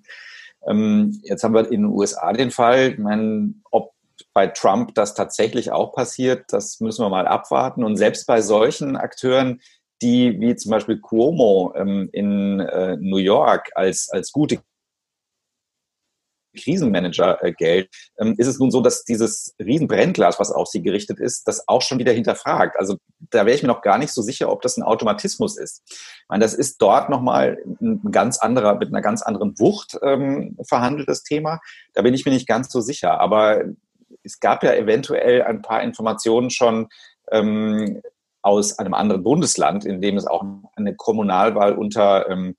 Ähm, 0.66 1.20
jetzt 1.24 1.44
haben 1.44 1.54
wir 1.54 1.66
in 1.66 1.82
den 1.82 1.86
USA 1.92 2.32
den 2.32 2.52
Fall, 2.52 2.92
ich 2.94 3.00
meine, 3.00 3.54
ob 3.70 3.92
bei 4.34 4.48
Trump 4.48 4.94
das 4.96 5.14
tatsächlich 5.14 5.72
auch 5.72 5.94
passiert, 5.94 6.46
das 6.50 6.80
müssen 6.80 7.04
wir 7.04 7.10
mal 7.10 7.28
abwarten. 7.28 7.84
Und 7.84 7.98
selbst 7.98 8.26
bei 8.28 8.42
solchen 8.42 8.96
Akteuren, 8.96 9.62
die 10.02 10.40
wie 10.40 10.56
zum 10.56 10.72
Beispiel 10.72 11.00
Cuomo 11.00 11.74
ähm, 11.76 12.10
in 12.12 12.60
äh, 12.60 12.98
New 12.98 13.18
York 13.18 13.72
als, 13.76 14.10
als 14.10 14.32
gute 14.32 14.60
Krisenmanager 16.58 17.44
äh, 17.44 17.54
Geld, 17.54 17.90
ähm, 18.20 18.36
ist 18.38 18.48
es 18.48 18.60
nun 18.60 18.72
so, 18.72 18.82
dass 18.82 19.04
dieses 19.04 19.56
Riesenbrennglas, 19.60 20.40
was 20.40 20.52
auf 20.52 20.68
sie 20.68 20.82
gerichtet 20.82 21.20
ist, 21.20 21.48
das 21.48 21.68
auch 21.68 21.82
schon 21.82 22.00
wieder 22.00 22.12
hinterfragt. 22.12 22.78
Also 22.78 22.98
da 23.30 23.46
wäre 23.46 23.56
ich 23.56 23.62
mir 23.62 23.68
noch 23.68 23.82
gar 23.82 23.98
nicht 23.98 24.12
so 24.12 24.22
sicher, 24.22 24.52
ob 24.52 24.62
das 24.62 24.78
ein 24.78 24.84
Automatismus 24.84 25.58
ist. 25.58 25.84
Ich 25.88 26.26
meine, 26.28 26.44
das 26.44 26.54
ist 26.54 26.82
dort 26.82 27.10
nochmal 27.10 27.58
ein 27.82 28.12
ganz 28.12 28.40
anderer, 28.40 28.76
mit 28.76 28.90
einer 28.90 29.02
ganz 29.02 29.22
anderen 29.22 29.58
Wucht 29.60 29.98
ähm, 30.02 30.58
verhandeltes 30.68 31.24
Thema. 31.24 31.60
Da 31.94 32.02
bin 32.02 32.14
ich 32.14 32.26
mir 32.26 32.32
nicht 32.32 32.48
ganz 32.48 32.72
so 32.72 32.82
sicher. 32.82 33.20
Aber 33.20 33.64
es 34.24 34.40
gab 34.40 34.64
ja 34.64 34.74
eventuell 34.74 35.44
ein 35.44 35.62
paar 35.62 35.84
Informationen 35.84 36.50
schon 36.50 36.90
ähm, 37.32 38.02
aus 38.42 38.80
einem 38.80 38.94
anderen 38.94 39.24
Bundesland, 39.24 39.86
in 39.86 40.02
dem 40.02 40.18
es 40.18 40.28
auch 40.28 40.44
eine 40.76 40.96
Kommunalwahl 40.96 41.74
unter 41.74 42.30
ähm, 42.30 42.56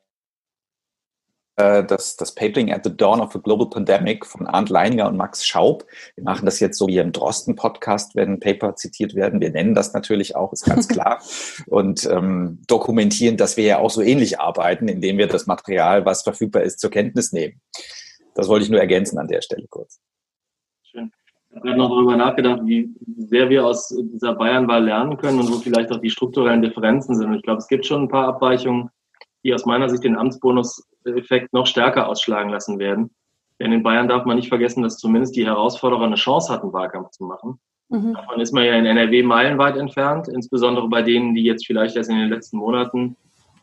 äh, 1.62 1.86
das, 1.86 2.16
das 2.18 2.34
Papering 2.34 2.72
at 2.72 2.84
the 2.84 2.96
Dawn 2.96 3.22
of 3.22 3.36
a 3.36 3.40
Global 3.40 3.70
Pandemic 3.70 4.26
von 4.26 4.48
Arndt 4.48 4.70
Leininger 4.70 5.08
und 5.08 5.18
Max 5.18 5.46
Schaub. 5.46 5.86
Wir 6.16 6.24
machen 6.24 6.46
das 6.46 6.60
jetzt 6.60 6.78
so 6.78 6.88
wie 6.88 6.98
im 6.98 7.12
Drosten-Podcast, 7.12 8.16
wenn 8.16 8.40
Paper 8.40 8.76
zitiert 8.76 9.16
werden. 9.16 9.42
Wir 9.42 9.52
nennen 9.52 9.76
das 9.76 9.94
natürlich 9.94 10.36
auch, 10.36 10.52
ist 10.54 10.66
ganz 10.66 10.88
klar. 10.88 11.22
und 11.68 12.06
ähm, 12.10 12.60
dokumentieren, 12.68 13.38
dass 13.38 13.58
wir 13.58 13.66
ja 13.66 13.80
auch 13.80 13.90
so 13.90 14.02
ähnlich 14.02 14.40
arbeiten, 14.40 14.88
indem 14.88 15.18
wir 15.18 15.28
das 15.28 15.48
Material, 15.48 16.06
was 16.06 16.24
verfügbar 16.24 16.64
ist, 16.64 16.80
zur 16.80 16.90
Kenntnis 16.90 17.32
nehmen. 17.32 17.62
Das 18.34 18.48
wollte 18.48 18.66
ich 18.66 18.72
nur 18.72 18.80
ergänzen 18.80 19.20
an 19.20 19.28
der 19.28 19.42
Stelle 19.42 19.68
kurz. 19.70 20.00
Schön. 20.84 21.12
Ich 21.52 21.58
habe 21.58 21.76
noch 21.76 21.90
darüber 21.90 22.16
nachgedacht, 22.16 22.62
wie 22.64 22.96
sehr 23.18 23.50
wir 23.50 23.66
aus 23.66 23.90
dieser 23.90 24.34
Bayernwahl 24.36 24.86
lernen 24.86 25.18
können 25.18 25.40
und 25.40 25.52
wo 25.52 25.58
vielleicht 25.58 25.92
auch 25.92 26.00
die 26.00 26.10
strukturellen 26.10 26.62
Differenzen 26.62 27.16
sind. 27.16 27.28
Und 27.28 27.36
ich 27.36 27.44
glaube, 27.44 27.60
es 27.60 27.68
gibt 27.68 27.86
schon 27.86 28.04
ein 28.04 28.08
paar 28.08 28.28
Abweichungen 28.30 28.90
die 29.44 29.54
aus 29.54 29.66
meiner 29.66 29.90
Sicht 29.90 30.04
den 30.04 30.18
Amtsbonus-Effekt 30.18 31.54
noch 31.54 31.68
stärker 31.68 32.08
ausschlagen 32.08 32.50
lassen 32.50 32.80
werden. 32.80 33.12
Denn 33.60 33.72
in 33.72 33.84
Bayern 33.84 34.08
darf 34.08 34.26
man 34.26 34.38
nicht 34.38 34.50
vergessen, 34.50 34.84
dass 34.84 34.98
zumindest 34.98 35.36
die 35.36 35.46
Herausforderer 35.46 36.06
eine 36.06 36.16
Chance 36.16 36.52
hatten, 36.52 36.74
Wahlkampf 36.74 37.12
zu 37.12 37.26
machen. 37.26 37.60
Mhm. 37.90 38.14
Davon 38.14 38.40
ist 38.40 38.54
man 38.54 38.66
ja 38.66 38.74
in 38.74 38.86
NRW 38.86 39.22
meilenweit 39.22 39.78
entfernt, 39.78 40.28
insbesondere 40.28 40.88
bei 40.88 41.02
denen, 41.02 41.36
die 41.36 41.44
jetzt 41.44 41.68
vielleicht 41.68 41.96
erst 41.96 42.10
in 42.10 42.18
den 42.18 42.30
letzten 42.30 42.58
Monaten 42.58 43.18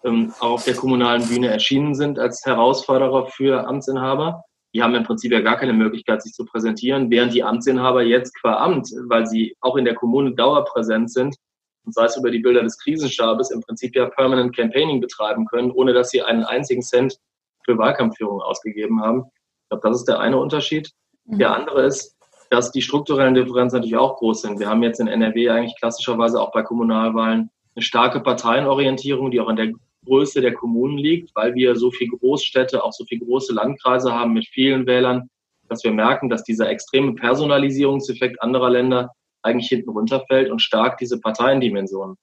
ähm, 0.04 0.32
auch 0.38 0.52
auf 0.52 0.64
der 0.64 0.74
kommunalen 0.74 1.26
Bühne 1.26 1.48
erschienen 1.48 1.94
sind 1.94 2.18
als 2.18 2.44
Herausforderer 2.44 3.26
für 3.26 3.66
Amtsinhaber. 3.66 4.44
Die 4.74 4.82
haben 4.82 4.94
im 4.94 5.04
Prinzip 5.04 5.32
ja 5.32 5.40
gar 5.40 5.56
keine 5.56 5.72
Möglichkeit, 5.72 6.22
sich 6.22 6.32
zu 6.32 6.44
präsentieren, 6.44 7.10
während 7.10 7.32
die 7.32 7.42
Amtsinhaber 7.42 8.02
jetzt 8.02 8.38
qua 8.38 8.58
Amt, 8.58 8.90
weil 9.08 9.26
sie 9.26 9.56
auch 9.60 9.76
in 9.76 9.84
der 9.84 9.94
Kommune 9.94 10.32
dauerpräsent 10.32 11.10
sind, 11.10 11.36
und 11.84 11.94
sei 11.94 12.04
es 12.04 12.16
über 12.16 12.30
die 12.30 12.40
Bilder 12.40 12.62
des 12.62 12.78
Krisenstabes, 12.78 13.50
im 13.50 13.60
Prinzip 13.62 13.94
ja 13.96 14.06
Permanent 14.06 14.54
Campaigning 14.54 15.00
betreiben 15.00 15.46
können, 15.46 15.70
ohne 15.70 15.92
dass 15.92 16.10
sie 16.10 16.22
einen 16.22 16.44
einzigen 16.44 16.82
Cent 16.82 17.18
für 17.64 17.78
Wahlkampfführung 17.78 18.40
ausgegeben 18.40 19.02
haben. 19.02 19.24
Ich 19.62 19.68
glaube, 19.70 19.88
das 19.88 19.98
ist 19.98 20.08
der 20.08 20.20
eine 20.20 20.38
Unterschied. 20.38 20.90
Mhm. 21.24 21.38
Der 21.38 21.54
andere 21.54 21.86
ist, 21.86 22.16
dass 22.50 22.72
die 22.72 22.82
strukturellen 22.82 23.34
Differenzen 23.34 23.76
natürlich 23.76 23.96
auch 23.96 24.16
groß 24.16 24.42
sind. 24.42 24.58
Wir 24.58 24.68
haben 24.68 24.82
jetzt 24.82 25.00
in 25.00 25.08
NRW 25.08 25.50
eigentlich 25.50 25.76
klassischerweise 25.78 26.40
auch 26.40 26.52
bei 26.52 26.62
Kommunalwahlen 26.62 27.50
eine 27.74 27.82
starke 27.82 28.20
Parteienorientierung, 28.20 29.30
die 29.30 29.40
auch 29.40 29.48
an 29.48 29.56
der 29.56 29.72
Größe 30.06 30.40
der 30.40 30.54
Kommunen 30.54 30.96
liegt, 30.96 31.34
weil 31.34 31.54
wir 31.54 31.76
so 31.76 31.90
viele 31.90 32.16
Großstädte, 32.16 32.82
auch 32.82 32.92
so 32.92 33.04
viele 33.04 33.24
große 33.24 33.52
Landkreise 33.52 34.12
haben 34.12 34.32
mit 34.32 34.46
vielen 34.48 34.86
Wählern, 34.86 35.28
dass 35.68 35.84
wir 35.84 35.92
merken, 35.92 36.30
dass 36.30 36.44
dieser 36.44 36.70
extreme 36.70 37.14
Personalisierungseffekt 37.14 38.40
anderer 38.42 38.70
Länder 38.70 39.10
eigentlich 39.42 39.68
hinten 39.68 39.90
runterfällt 39.90 40.50
und 40.50 40.60
stark 40.60 40.98
diese 40.98 41.20
Parteiendimension 41.20 42.16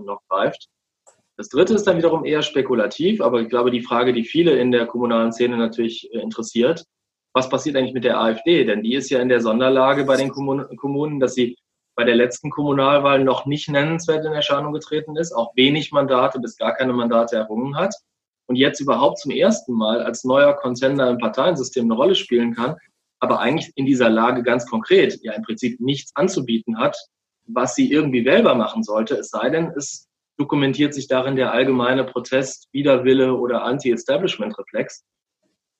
noch 0.00 0.20
greift. 0.28 0.68
Das 1.36 1.48
dritte 1.48 1.74
ist 1.74 1.84
dann 1.84 1.96
wiederum 1.96 2.24
eher 2.24 2.42
spekulativ, 2.42 3.20
aber 3.20 3.40
ich 3.40 3.48
glaube, 3.48 3.70
die 3.70 3.80
Frage, 3.80 4.12
die 4.12 4.24
viele 4.24 4.58
in 4.58 4.72
der 4.72 4.86
kommunalen 4.86 5.32
Szene 5.32 5.56
natürlich 5.56 6.12
äh, 6.12 6.18
interessiert, 6.18 6.84
was 7.34 7.48
passiert 7.48 7.76
eigentlich 7.76 7.94
mit 7.94 8.04
der 8.04 8.20
AfD? 8.20 8.64
Denn 8.64 8.82
die 8.82 8.94
ist 8.94 9.10
ja 9.10 9.20
in 9.20 9.28
der 9.28 9.40
Sonderlage 9.40 10.04
bei 10.04 10.16
den 10.16 10.30
Kommunen, 10.30 11.20
dass 11.20 11.34
sie 11.34 11.56
bei 11.94 12.04
der 12.04 12.16
letzten 12.16 12.50
Kommunalwahl 12.50 13.22
noch 13.22 13.46
nicht 13.46 13.68
nennenswert 13.68 14.24
in 14.24 14.32
Erscheinung 14.32 14.72
getreten 14.72 15.16
ist, 15.16 15.32
auch 15.32 15.54
wenig 15.54 15.92
Mandate 15.92 16.40
bis 16.40 16.56
gar 16.56 16.74
keine 16.74 16.92
Mandate 16.92 17.36
errungen 17.36 17.76
hat 17.76 17.94
und 18.46 18.56
jetzt 18.56 18.80
überhaupt 18.80 19.18
zum 19.18 19.30
ersten 19.30 19.74
Mal 19.74 20.02
als 20.02 20.24
neuer 20.24 20.54
Contender 20.54 21.10
im 21.10 21.18
Parteiensystem 21.18 21.84
eine 21.84 21.94
Rolle 21.94 22.14
spielen 22.14 22.54
kann, 22.54 22.76
aber 23.20 23.40
eigentlich 23.40 23.72
in 23.76 23.86
dieser 23.86 24.10
Lage 24.10 24.42
ganz 24.42 24.66
konkret 24.66 25.18
ja 25.22 25.32
im 25.32 25.42
Prinzip 25.42 25.80
nichts 25.80 26.12
anzubieten 26.14 26.78
hat, 26.78 26.96
was 27.46 27.74
sie 27.74 27.90
irgendwie 27.90 28.24
wählbar 28.24 28.54
machen 28.54 28.82
sollte, 28.82 29.16
es 29.16 29.30
sei 29.30 29.50
denn, 29.50 29.72
es 29.76 30.08
dokumentiert 30.38 30.94
sich 30.94 31.08
darin 31.08 31.36
der 31.36 31.52
allgemeine 31.52 32.04
Protest, 32.04 32.68
Widerwille 32.72 33.34
oder 33.34 33.64
Anti-Establishment-Reflex. 33.64 35.04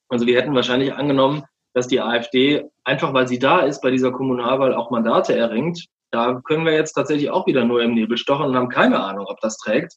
Also 0.08 0.26
wir 0.26 0.36
hätten 0.36 0.54
wahrscheinlich 0.54 0.94
angenommen, 0.94 1.44
dass 1.74 1.86
die 1.86 2.00
AfD, 2.00 2.64
einfach 2.82 3.14
weil 3.14 3.28
sie 3.28 3.38
da 3.38 3.60
ist, 3.60 3.82
bei 3.82 3.90
dieser 3.90 4.10
Kommunalwahl 4.10 4.74
auch 4.74 4.90
Mandate 4.90 5.36
erringt. 5.36 5.84
Da 6.10 6.40
können 6.44 6.64
wir 6.64 6.72
jetzt 6.72 6.94
tatsächlich 6.94 7.30
auch 7.30 7.46
wieder 7.46 7.64
nur 7.64 7.82
im 7.82 7.94
Nebel 7.94 8.16
stochen 8.16 8.46
und 8.46 8.56
haben 8.56 8.70
keine 8.70 8.98
Ahnung, 8.98 9.26
ob 9.28 9.40
das 9.40 9.58
trägt. 9.58 9.94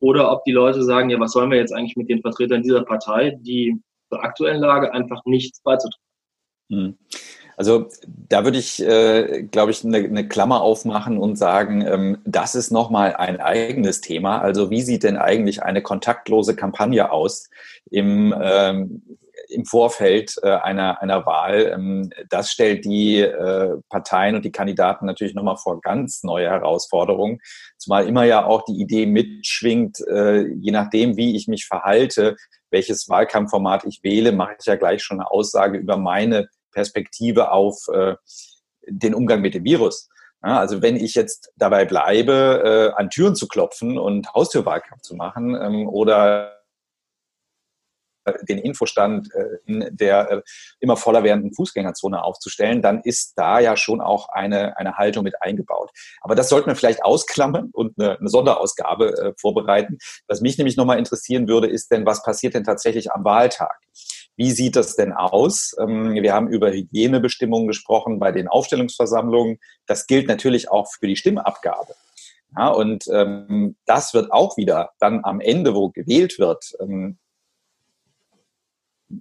Oder 0.00 0.32
ob 0.32 0.42
die 0.44 0.52
Leute 0.52 0.82
sagen, 0.82 1.10
ja, 1.10 1.20
was 1.20 1.32
sollen 1.32 1.50
wir 1.50 1.58
jetzt 1.58 1.74
eigentlich 1.74 1.96
mit 1.96 2.08
den 2.08 2.22
Vertretern 2.22 2.62
dieser 2.62 2.82
Partei, 2.82 3.36
die 3.42 3.78
zur 4.08 4.24
aktuellen 4.24 4.60
Lage 4.60 4.92
einfach 4.92 5.20
nichts 5.26 5.62
beizutragen. 5.62 6.02
Also 7.60 7.88
da 8.06 8.44
würde 8.44 8.58
ich, 8.58 8.82
äh, 8.82 9.42
glaube 9.42 9.70
ich, 9.70 9.84
eine, 9.84 9.98
eine, 9.98 10.26
Klammer 10.26 10.62
aufmachen 10.62 11.18
und 11.18 11.36
sagen, 11.36 11.86
ähm, 11.86 12.16
das 12.24 12.54
ist 12.54 12.70
nochmal 12.70 13.16
ein 13.16 13.38
eigenes 13.38 14.00
Thema. 14.00 14.40
Also 14.40 14.70
wie 14.70 14.80
sieht 14.80 15.02
denn 15.02 15.18
eigentlich 15.18 15.62
eine 15.62 15.82
kontaktlose 15.82 16.56
Kampagne 16.56 17.12
aus 17.12 17.50
im, 17.90 18.34
ähm, 18.42 19.02
im 19.50 19.66
Vorfeld 19.66 20.36
äh, 20.42 20.52
einer, 20.52 21.02
einer 21.02 21.26
Wahl? 21.26 21.70
Ähm, 21.74 22.10
das 22.30 22.50
stellt 22.50 22.86
die 22.86 23.18
äh, 23.18 23.76
Parteien 23.90 24.36
und 24.36 24.46
die 24.46 24.52
Kandidaten 24.52 25.04
natürlich 25.04 25.34
nochmal 25.34 25.58
vor 25.58 25.82
ganz 25.82 26.22
neue 26.22 26.48
Herausforderungen. 26.48 27.40
Zumal 27.76 28.08
immer 28.08 28.24
ja 28.24 28.46
auch 28.46 28.64
die 28.64 28.80
Idee 28.80 29.04
mitschwingt, 29.04 30.00
äh, 30.08 30.46
je 30.46 30.70
nachdem, 30.70 31.18
wie 31.18 31.36
ich 31.36 31.46
mich 31.46 31.66
verhalte, 31.66 32.36
welches 32.70 33.06
Wahlkampfformat 33.10 33.84
ich 33.84 34.02
wähle, 34.02 34.32
mache 34.32 34.54
ich 34.58 34.64
ja 34.64 34.76
gleich 34.76 35.02
schon 35.02 35.20
eine 35.20 35.30
Aussage 35.30 35.76
über 35.76 35.98
meine 35.98 36.48
Perspektive 36.72 37.52
auf 37.52 37.88
äh, 37.92 38.14
den 38.86 39.14
Umgang 39.14 39.40
mit 39.40 39.54
dem 39.54 39.64
Virus. 39.64 40.08
Ja, 40.42 40.58
also 40.58 40.80
wenn 40.80 40.96
ich 40.96 41.14
jetzt 41.14 41.52
dabei 41.56 41.84
bleibe, 41.84 42.92
äh, 42.96 42.98
an 42.98 43.10
Türen 43.10 43.34
zu 43.34 43.46
klopfen 43.46 43.98
und 43.98 44.32
Haustürwahlkampf 44.32 45.02
zu 45.02 45.14
machen 45.14 45.54
ähm, 45.54 45.86
oder 45.86 46.60
den 48.42 48.58
Infostand 48.58 49.28
äh, 49.34 49.58
in 49.66 49.88
der 49.96 50.30
äh, 50.30 50.42
immer 50.80 50.96
voller 50.96 51.22
werdenden 51.24 51.54
Fußgängerzone 51.54 52.22
aufzustellen, 52.22 52.82
dann 52.82 53.00
ist 53.00 53.34
da 53.36 53.60
ja 53.60 53.76
schon 53.76 54.00
auch 54.00 54.28
eine, 54.30 54.76
eine 54.76 54.96
Haltung 54.96 55.24
mit 55.24 55.40
eingebaut. 55.42 55.90
Aber 56.20 56.34
das 56.34 56.48
sollten 56.48 56.68
wir 56.68 56.76
vielleicht 56.76 57.04
ausklammern 57.04 57.70
und 57.72 57.98
eine, 57.98 58.18
eine 58.18 58.28
Sonderausgabe 58.28 59.16
äh, 59.16 59.32
vorbereiten. 59.38 59.98
Was 60.28 60.40
mich 60.40 60.58
nämlich 60.58 60.76
nochmal 60.76 60.98
interessieren 60.98 61.48
würde, 61.48 61.68
ist 61.68 61.90
denn, 61.90 62.06
was 62.06 62.22
passiert 62.22 62.54
denn 62.54 62.64
tatsächlich 62.64 63.12
am 63.12 63.24
Wahltag? 63.24 63.78
Wie 64.36 64.50
sieht 64.52 64.76
das 64.76 64.96
denn 64.96 65.12
aus? 65.12 65.74
Ähm, 65.78 66.14
wir 66.14 66.32
haben 66.32 66.48
über 66.48 66.72
Hygienebestimmungen 66.72 67.68
gesprochen 67.68 68.18
bei 68.18 68.32
den 68.32 68.48
Aufstellungsversammlungen. 68.48 69.58
Das 69.86 70.06
gilt 70.06 70.28
natürlich 70.28 70.70
auch 70.70 70.88
für 70.90 71.06
die 71.06 71.16
Stimmabgabe. 71.16 71.94
Ja, 72.56 72.68
und 72.68 73.04
ähm, 73.12 73.76
das 73.86 74.12
wird 74.12 74.32
auch 74.32 74.56
wieder 74.56 74.90
dann 74.98 75.20
am 75.24 75.40
Ende, 75.40 75.74
wo 75.74 75.90
gewählt 75.90 76.38
wird, 76.38 76.72
ähm, 76.80 77.18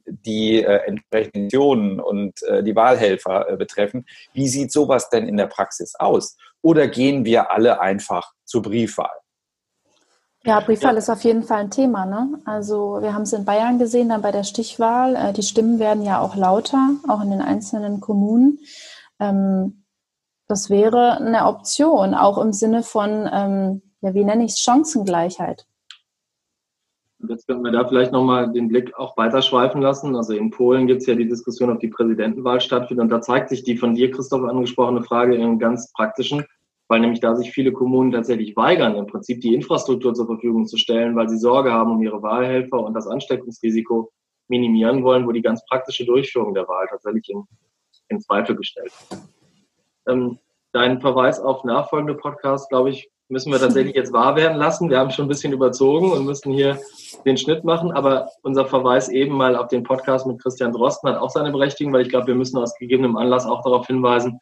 die 0.06 0.64
äh, 0.64 0.88
entsprechenden 0.88 2.00
und 2.00 2.42
äh, 2.44 2.64
die 2.64 2.76
Wahlhelfer 2.76 3.50
äh, 3.50 3.58
betreffen. 3.58 4.06
Wie 4.34 4.48
sieht 4.48 4.72
sowas 4.72 5.10
denn 5.10 5.28
in 5.28 5.38
der 5.38 5.48
Praxis 5.48 5.96
aus? 5.96 6.38
Oder 6.62 6.88
gehen 6.88 7.26
wir 7.26 7.52
alle 7.52 7.80
einfach 7.82 8.34
zur 8.46 8.62
Briefwahl? 8.62 9.10
Ja, 10.46 10.62
Briefwahl 10.62 10.94
ja. 10.94 11.00
ist 11.00 11.10
auf 11.10 11.24
jeden 11.24 11.44
Fall 11.44 11.60
ein 11.60 11.72
Thema. 11.72 12.06
Ne? 12.06 12.42
Also 12.46 13.00
wir 13.02 13.14
haben 13.14 13.24
es 13.24 13.34
in 13.34 13.46
Bayern 13.46 13.78
gesehen, 13.78 14.10
dann 14.10 14.22
bei 14.22 14.32
der 14.32 14.44
Stichwahl. 14.44 15.16
Äh, 15.16 15.34
die 15.34 15.44
Stimmen 15.44 15.80
werden 15.80 16.04
ja 16.04 16.22
auch 16.22 16.36
lauter, 16.36 16.96
auch 17.08 17.22
in 17.22 17.32
den 17.32 17.42
einzelnen 17.42 18.00
Kommunen. 18.00 18.60
Ähm, 19.20 19.84
das 20.48 20.70
wäre 20.70 21.18
eine 21.18 21.46
Option, 21.46 22.16
auch 22.16 22.38
im 22.38 22.54
Sinne 22.54 22.84
von, 22.84 23.30
ähm, 23.32 23.82
ja, 24.02 24.14
wie 24.14 24.24
nenne 24.24 24.46
ich 24.46 24.54
es, 24.54 24.60
Chancengleichheit. 24.60 25.66
Jetzt 27.28 27.48
könnten 27.48 27.66
wir 27.66 27.72
da 27.72 27.86
vielleicht 27.86 28.14
nochmal 28.14 28.50
den 28.52 28.70
Blick 28.70 28.98
auch 28.98 29.18
weiterschweifen 29.18 29.82
lassen. 29.82 30.16
Also 30.16 30.34
in 30.34 30.52
Polen 30.52 30.88
gibt 30.88 31.02
es 31.02 31.08
ja 31.08 31.16
die 31.16 31.28
Diskussion, 31.28 31.70
ob 31.70 31.82
die 31.82 31.90
Präsidentenwahl 31.90 32.62
stattfindet. 32.62 33.04
Und 33.04 33.10
da 33.10 33.20
zeigt 33.20 33.50
sich 33.50 33.64
die 33.64 33.78
von 33.78 33.94
dir, 33.94 34.10
Christoph, 34.10 34.44
angesprochene 34.44 35.04
Frage 35.04 35.36
in 35.36 35.42
einem 35.42 35.60
ganz 35.60 35.92
praktischen 35.92 36.46
weil 36.90 37.00
nämlich 37.00 37.20
da 37.20 37.36
sich 37.36 37.52
viele 37.52 37.72
Kommunen 37.72 38.12
tatsächlich 38.12 38.58
weigern, 38.58 38.96
im 38.96 39.06
Prinzip 39.06 39.40
die 39.42 39.54
Infrastruktur 39.54 40.14
zur 40.16 40.26
Verfügung 40.26 40.66
zu 40.66 40.76
stellen, 40.76 41.16
weil 41.16 41.30
sie 41.30 41.38
Sorge 41.38 41.72
haben 41.72 41.92
um 41.92 42.02
ihre 42.02 42.22
Wahlhelfer 42.22 42.80
und 42.80 42.96
das 42.96 43.08
Ansteckungsrisiko 43.08 44.12
minimieren 44.48 45.04
wollen, 45.04 45.28
wo 45.28 45.32
die 45.32 45.44
ganz 45.44 45.64
praktische 45.66 46.04
Durchführung 46.04 46.56
der 46.56 46.68
Wahl 46.68 46.88
tatsächlich 46.90 47.30
in, 47.30 47.44
in 48.10 48.20
Zweifel 48.20 48.56
gestellt 48.56 48.92
wird. 49.10 49.22
Ähm, 50.08 50.40
dein 50.72 51.00
Verweis 51.00 51.40
auf 51.40 51.64
nachfolgende 51.64 52.16
Podcasts, 52.16 52.68
glaube 52.70 52.90
ich, 52.90 53.08
müssen 53.28 53.52
wir 53.52 53.60
tatsächlich 53.60 53.96
jetzt 53.96 54.12
wahr 54.12 54.36
werden 54.36 54.58
lassen. 54.58 54.90
Wir 54.90 54.98
haben 54.98 55.12
schon 55.12 55.26
ein 55.26 55.30
bisschen 55.30 55.54
überzogen 55.54 56.12
und 56.12 56.26
müssen 56.26 56.52
hier 56.52 56.80
den 57.26 57.38
Schnitt 57.38 57.64
machen, 57.64 57.92
aber 57.92 58.30
unser 58.42 58.66
Verweis 58.66 59.10
eben 59.10 59.36
mal 59.36 59.56
auf 59.56 59.68
den 59.68 59.84
Podcast 59.84 60.26
mit 60.26 60.42
Christian 60.42 60.72
Drosten 60.72 61.08
hat 61.12 61.20
auch 61.20 61.30
seine 61.30 61.52
Berechtigung, 61.52 61.94
weil 61.94 62.02
ich 62.02 62.10
glaube, 62.10 62.26
wir 62.26 62.36
müssen 62.36 62.58
aus 62.58 62.74
gegebenem 62.76 63.16
Anlass 63.16 63.46
auch 63.46 63.62
darauf 63.62 63.86
hinweisen, 63.86 64.40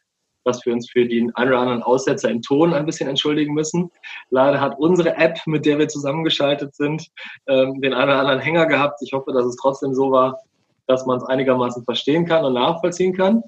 dass 0.48 0.64
wir 0.66 0.72
uns 0.72 0.90
für 0.90 1.06
den 1.06 1.34
einen 1.36 1.50
oder 1.50 1.60
anderen 1.60 1.82
Aussetzer 1.82 2.30
im 2.30 2.42
Ton 2.42 2.74
ein 2.74 2.86
bisschen 2.86 3.08
entschuldigen 3.08 3.54
müssen. 3.54 3.90
Leider 4.30 4.60
hat 4.60 4.78
unsere 4.78 5.16
App, 5.16 5.38
mit 5.46 5.66
der 5.66 5.78
wir 5.78 5.88
zusammengeschaltet 5.88 6.74
sind, 6.74 7.06
ähm, 7.46 7.80
den 7.80 7.92
einen 7.92 8.10
oder 8.10 8.18
anderen 8.20 8.40
Hänger 8.40 8.66
gehabt. 8.66 9.00
Ich 9.02 9.12
hoffe, 9.12 9.32
dass 9.32 9.44
es 9.44 9.56
trotzdem 9.56 9.94
so 9.94 10.10
war, 10.10 10.40
dass 10.86 11.06
man 11.06 11.18
es 11.18 11.24
einigermaßen 11.24 11.84
verstehen 11.84 12.26
kann 12.26 12.44
und 12.44 12.54
nachvollziehen 12.54 13.14
kann. 13.16 13.42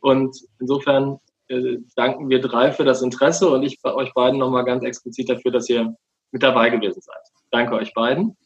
Und 0.00 0.36
insofern 0.60 1.18
äh, 1.48 1.78
danken 1.96 2.28
wir 2.28 2.40
drei 2.40 2.72
für 2.72 2.84
das 2.84 3.02
Interesse 3.02 3.48
und 3.48 3.62
ich 3.62 3.80
bei 3.82 3.94
euch 3.94 4.12
beiden 4.14 4.38
nochmal 4.38 4.64
ganz 4.64 4.84
explizit 4.84 5.28
dafür, 5.28 5.50
dass 5.50 5.68
ihr 5.68 5.94
mit 6.32 6.42
dabei 6.42 6.70
gewesen 6.70 7.00
seid. 7.00 7.22
Danke 7.50 7.74
euch 7.74 7.92
beiden. 7.94 8.36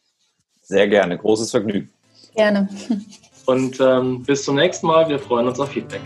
Sehr 0.63 0.89
gerne, 0.89 1.19
großes 1.19 1.51
Vergnügen. 1.51 1.91
Gerne. 2.35 2.69
Und 3.47 3.81
ähm, 3.81 4.23
bis 4.23 4.45
zum 4.45 4.55
nächsten 4.55 4.87
Mal. 4.87 5.09
Wir 5.09 5.19
freuen 5.19 5.49
uns 5.49 5.59
auf 5.59 5.71
Feedback. 5.71 6.03